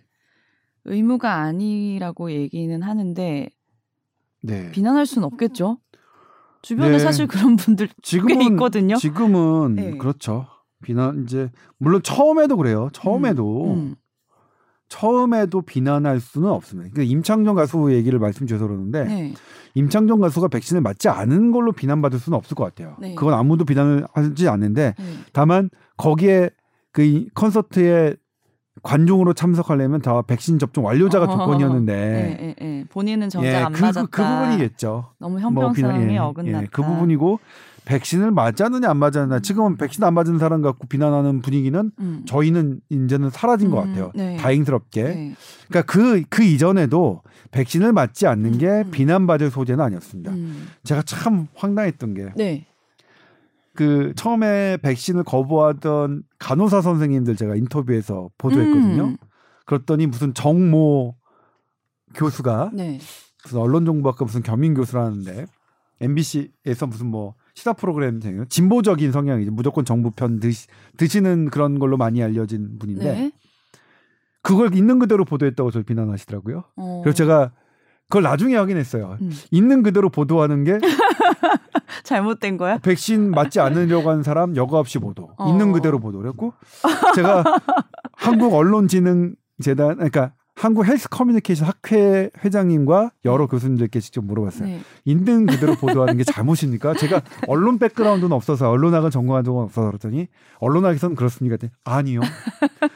[0.84, 3.48] 의무가 아니라고 얘기는 하는데
[4.42, 4.70] 네.
[4.72, 5.78] 비난할 수는 없겠죠.
[6.62, 6.98] 주변에 네.
[6.98, 8.96] 사실 그런 분들 지금은 꽤 있거든요.
[8.96, 9.96] 지금은 네.
[9.98, 10.46] 그렇죠.
[10.82, 12.88] 비난 이제 물론 처음에도 그래요.
[12.92, 13.94] 처음에도 음.
[14.88, 16.90] 처음에도 비난할 수는 없습니다.
[16.92, 19.34] 그러니까 임창정 가수 얘기를 말씀 주셔서 그러는데 네.
[19.74, 22.96] 임창정 가수가 백신을 맞지 않은 걸로 비난받을 수는 없을 것 같아요.
[23.00, 23.14] 네.
[23.14, 25.04] 그건 아무도 비난을 하지 않는데 네.
[25.32, 26.50] 다만 거기에
[26.92, 28.16] 그 이- 콘서트에
[28.82, 32.84] 관중으로 참석하려면 다 백신 접종 완료자가 어, 조건이었는데 네, 네, 네.
[32.90, 34.06] 본인은 정작 예, 안 그, 맞았다.
[34.06, 35.04] 그, 그 부분이겠죠.
[35.18, 36.62] 너무 뭐 비난- 형평성에 예, 어긋났다.
[36.62, 37.38] 예, 그 부분이고
[37.84, 42.22] 백신을 맞았느냐 안 맞았느냐 지금은 백신 안 맞은 사람 갖고 비난하는 분위기는 음.
[42.26, 44.12] 저희는 이제는 사라진 것 음, 같아요.
[44.14, 44.36] 네.
[44.36, 45.02] 다행스럽게.
[45.02, 45.34] 네.
[45.68, 48.90] 그러니까 그, 그 이전에도 백신을 맞지 않는 게 음, 음.
[48.90, 50.30] 비난받을 소재는 아니었습니다.
[50.32, 50.68] 음.
[50.84, 52.66] 제가 참 황당했던 게 네.
[53.74, 59.04] 그 처음에 백신을 거부하던 간호사 선생님들 제가 인터뷰에서 보도했거든요.
[59.04, 59.16] 음.
[59.66, 61.16] 그랬더니 무슨 정모
[62.14, 62.98] 교수가 네.
[63.42, 65.46] 무슨 언론정보학과 무슨 겸임 교수라는데
[66.00, 69.50] MBC에서 무슨 뭐 시사 프로그램 쟁요 진보적인 성향이죠.
[69.52, 73.32] 무조건 정부 편 드시, 드시는 그런 걸로 많이 알려진 분인데 네.
[74.42, 76.64] 그걸 있는 그대로 보도했다고 저를 비난하시더라고요.
[76.76, 77.00] 어.
[77.04, 77.52] 그래서 제가
[78.08, 79.16] 그걸 나중에 확인했어요.
[79.20, 79.30] 음.
[79.50, 80.78] 있는 그대로 보도하는 게
[82.04, 82.78] 잘못된 거야?
[82.78, 85.30] 백신 맞지 않으려고 하는 사람 여과 없이 보도.
[85.38, 85.48] 어.
[85.48, 86.52] 있는 그대로 보도를 했고
[87.14, 87.44] 제가
[88.16, 90.32] 한국 언론진흥 재단 그러니까
[90.62, 94.68] 한국 헬스 커뮤니케이션 학회 회장님과 여러 교수님들께 직접 물어봤어요.
[94.68, 94.80] 네.
[95.04, 96.94] 있는 그대로 보도하는 게 잘못입니까?
[96.94, 100.28] 제가 언론 백그라운드는 없어서 언론학을 전공한 적은 없어서 그랬더니
[100.60, 101.56] 언론학에서는 그렇습니까?
[101.82, 102.20] 아니요.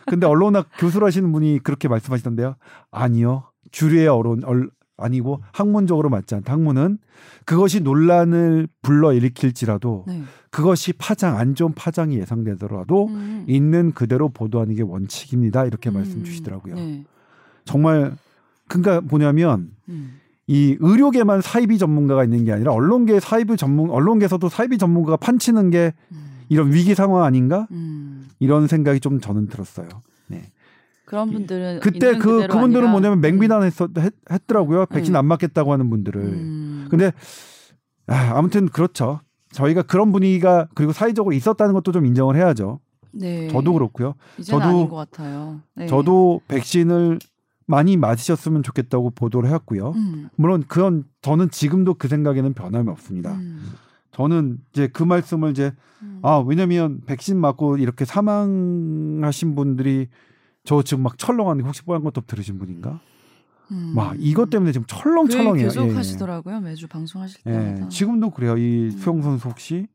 [0.07, 2.55] 근데 언론학 교수라시는 분이 그렇게 말씀하시던데요.
[2.93, 3.51] 아니요.
[3.73, 6.53] 주류의 언론 얼, 아니고 학문적으로 맞지 않다.
[6.53, 6.99] 학문은
[7.47, 10.23] 그것이 논란을 불러 일으킬지라도 네.
[10.51, 13.45] 그것이 파장 안 좋은 파장이 예상되더라도 음.
[13.49, 15.67] 있는 그대로 보도하는 게 원칙입니다.
[15.67, 15.95] 이렇게 음.
[15.95, 16.77] 말씀 주시더라고요.
[16.77, 17.05] 네.
[17.67, 18.17] 정말
[18.69, 20.15] 그러니까 뭐냐면 음.
[20.47, 25.93] 이 의료계만 사이비 전문가가 있는 게 아니라 언론계 사이비 전문 언론계에서도 사이비 전문가가 판치는 게
[26.13, 26.39] 음.
[26.49, 28.29] 이런 위기 상황 아닌가 음.
[28.39, 29.89] 이런 생각이 좀 저는 들었어요.
[30.29, 30.45] 네.
[31.05, 34.87] 그런 분들은 그때 그 그분들은 아니라- 뭐냐면 맹비난했었 했, 했더라고요.
[34.87, 35.19] 백신 음.
[35.19, 36.21] 안 맞겠다고 하는 분들을.
[36.23, 36.87] 음.
[36.91, 37.13] 근데
[38.07, 39.21] 아, 아무튼 그렇죠.
[39.53, 42.81] 저희가 그런 분위기가 그리고 사회적으로 있었다는 것도 좀 인정을 해야죠.
[43.13, 43.49] 네.
[43.49, 44.15] 저도 그렇고요.
[44.43, 45.61] 저도- 아닌 것 같아요.
[45.75, 45.87] 네.
[45.87, 47.19] 저도 백신을
[47.67, 49.91] 많이 맞으셨으면 좋겠다고 보도를 해왔고요.
[49.91, 50.29] 음.
[50.37, 53.35] 물론 그런 저는 지금도 그 생각에는 변함이 없습니다.
[53.35, 53.73] 음.
[54.13, 56.21] 저는 이제 그 말씀을 이제 음.
[56.23, 60.09] 아 왜냐면 백신 맞고 이렇게 사망하신 분들이
[60.65, 63.01] 저 지금 막 철렁한 혹시 뽀얀 것도 들으신 분인가?
[63.73, 63.93] 음.
[63.95, 65.67] 막 이것 때문에 지금 철렁철렁해요.
[65.67, 65.95] 계속 예, 예.
[65.95, 66.61] 하시더라고요.
[66.61, 67.89] 매주 방송하실 예, 때마다.
[67.89, 68.57] 지금도 그래요.
[68.57, 68.91] 이 음.
[68.91, 69.89] 수영 선수 혹시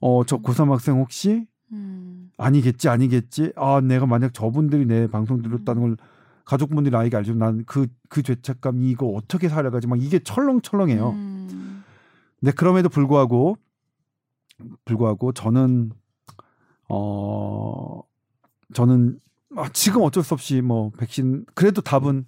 [0.00, 2.30] 어저 고3 학생 혹시 음.
[2.38, 5.96] 아니겠지 아니겠지 아 내가 만약 저분들이 내 방송 들었다는 걸
[6.44, 11.82] 가족분들이 아이가 알죠 난 그 그 죄책감 이거 어떻게 살아가지 막 이게 철렁철렁해요 음.
[12.38, 13.56] 근데 그럼에도 불구하고
[14.84, 15.90] 불구하고 저는
[16.88, 18.02] 어
[18.72, 19.18] 저는
[19.56, 22.24] 아, 지금 어쩔 수 없이 뭐 백신 그래도 답은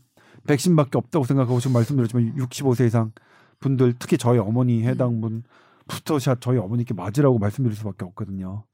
[0.48, 3.12] 백신밖에 없다고 생각하고 지금 말씀드렸지만 65세 이상
[3.60, 8.64] 분들 특히 저희 어머니 해당 분부터 샷 저희 어머니께 맞으라고 말씀드릴 수밖에 없거든요.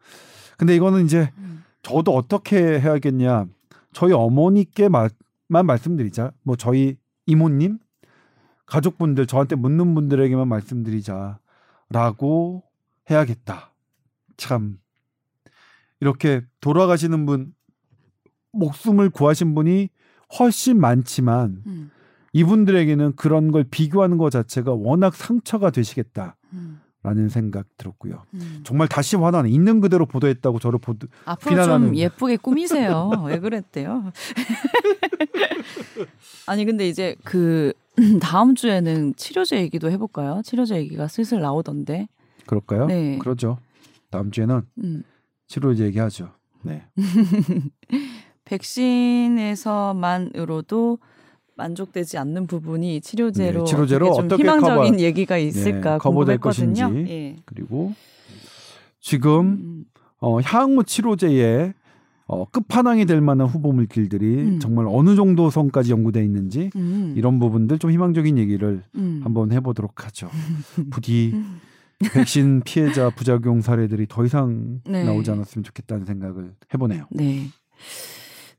[0.57, 1.65] 근데 이거는 이제 음.
[1.83, 3.47] 저도 어떻게 해야겠냐
[3.93, 4.89] 저희 어머니께
[5.53, 6.33] 만 말씀드리자.
[6.43, 6.97] 뭐 저희
[7.27, 7.79] 이모님
[8.67, 12.65] 가족분들 저한테 묻는 분들에게만 말씀드리자라고
[13.11, 13.73] 해야겠다.
[14.37, 14.79] 참.
[16.01, 17.55] 이렇게 돌아가시는 분
[18.53, 19.91] 목숨을 구하신 분이
[20.39, 21.91] 훨씬 많지만 음.
[22.33, 26.37] 이분들에게는 그런 걸 비교하는 것 자체가 워낙 상처가 되시겠다
[27.05, 27.29] 라는 음.
[27.29, 28.23] 생각 들었고요.
[28.35, 28.61] 음.
[28.65, 33.11] 정말 다시 화나는 있는 그대로 보도했다고 저를 보도 앞으로 비난하는- 좀 예쁘게 꾸미세요.
[33.27, 34.13] 왜 그랬대요?
[36.47, 37.73] 아니 근데 이제 그
[38.23, 40.43] 다음 주에는 치료제 얘기도 해볼까요?
[40.45, 42.07] 치료제 얘기가 슬슬 나오던데.
[42.47, 42.87] 그럴까요?
[42.87, 43.19] 네.
[43.19, 43.59] 그러죠.
[44.11, 45.03] 다음 주에는 음.
[45.49, 46.31] 치료제 얘기하죠.
[46.63, 46.85] 네.
[48.45, 50.99] 백신에서만으로도
[51.57, 56.73] 만족되지 않는 부분이 치료제로, 네, 치료제로 어떻게 희망적인 커버- 얘기가 있을까 네, 궁금했거든요.
[56.89, 57.13] 것인지.
[57.13, 57.37] 예.
[57.45, 57.93] 그리고
[59.01, 59.85] 지금 음,
[60.21, 61.75] 어, 향후 치료제의
[62.27, 64.59] 어, 끝판왕이 될 만한 후보 물질들이 음.
[64.61, 69.21] 정말 어느 정도 선까지 연구돼 있는지 음, 이런 부분들 좀 희망적인 얘기를 음.
[69.23, 70.31] 한번 해보도록 하죠.
[70.91, 71.35] 부디
[72.15, 75.05] 백신 피해자 부작용 사례들이 더 이상 네.
[75.05, 77.07] 나오지 않았으면 좋겠다는 생각을 해보네요.
[77.11, 77.49] 네.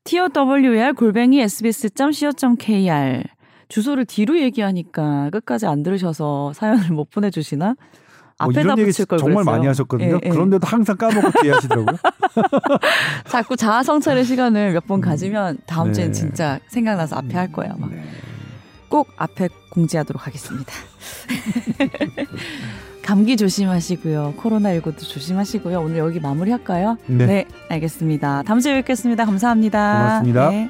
[0.04, 3.24] TOWR 골뱅이 sbs.co.kr
[3.70, 7.66] 주소를 뒤로 얘기하니까 끝까지 안 들으셔서 사연을 못 보내주시나?
[7.66, 7.76] 뭐
[8.38, 9.56] 앞에다 이런 얘기 붙일 걸 정말 그랬어요.
[9.56, 10.16] 많이 하셨거든요.
[10.16, 10.30] 예, 예.
[10.30, 11.97] 그런데도 항상 까먹고 뒤에 하시더라고요.
[13.30, 15.93] 자꾸 자아 성찰의 시간을 몇 번 가지면 다음 네.
[15.93, 17.74] 주엔 진짜 생각나서 앞에 할 거예요.
[17.78, 17.88] 아마.
[17.88, 18.04] 네.
[18.89, 20.72] 꼭 앞에 공지하도록 하겠습니다.
[23.04, 24.36] 감기 조심하시고요.
[24.39, 25.80] 코로나19도 조심하시고요.
[25.82, 26.97] 오늘 여기 마무리할까요?
[27.06, 27.26] 네.
[27.26, 28.43] 네, 알겠습니다.
[28.43, 29.26] 다음 주에 뵙겠습니다.
[29.26, 29.97] 감사합니다.
[29.97, 30.49] 고맙습니다.
[30.49, 30.70] 네.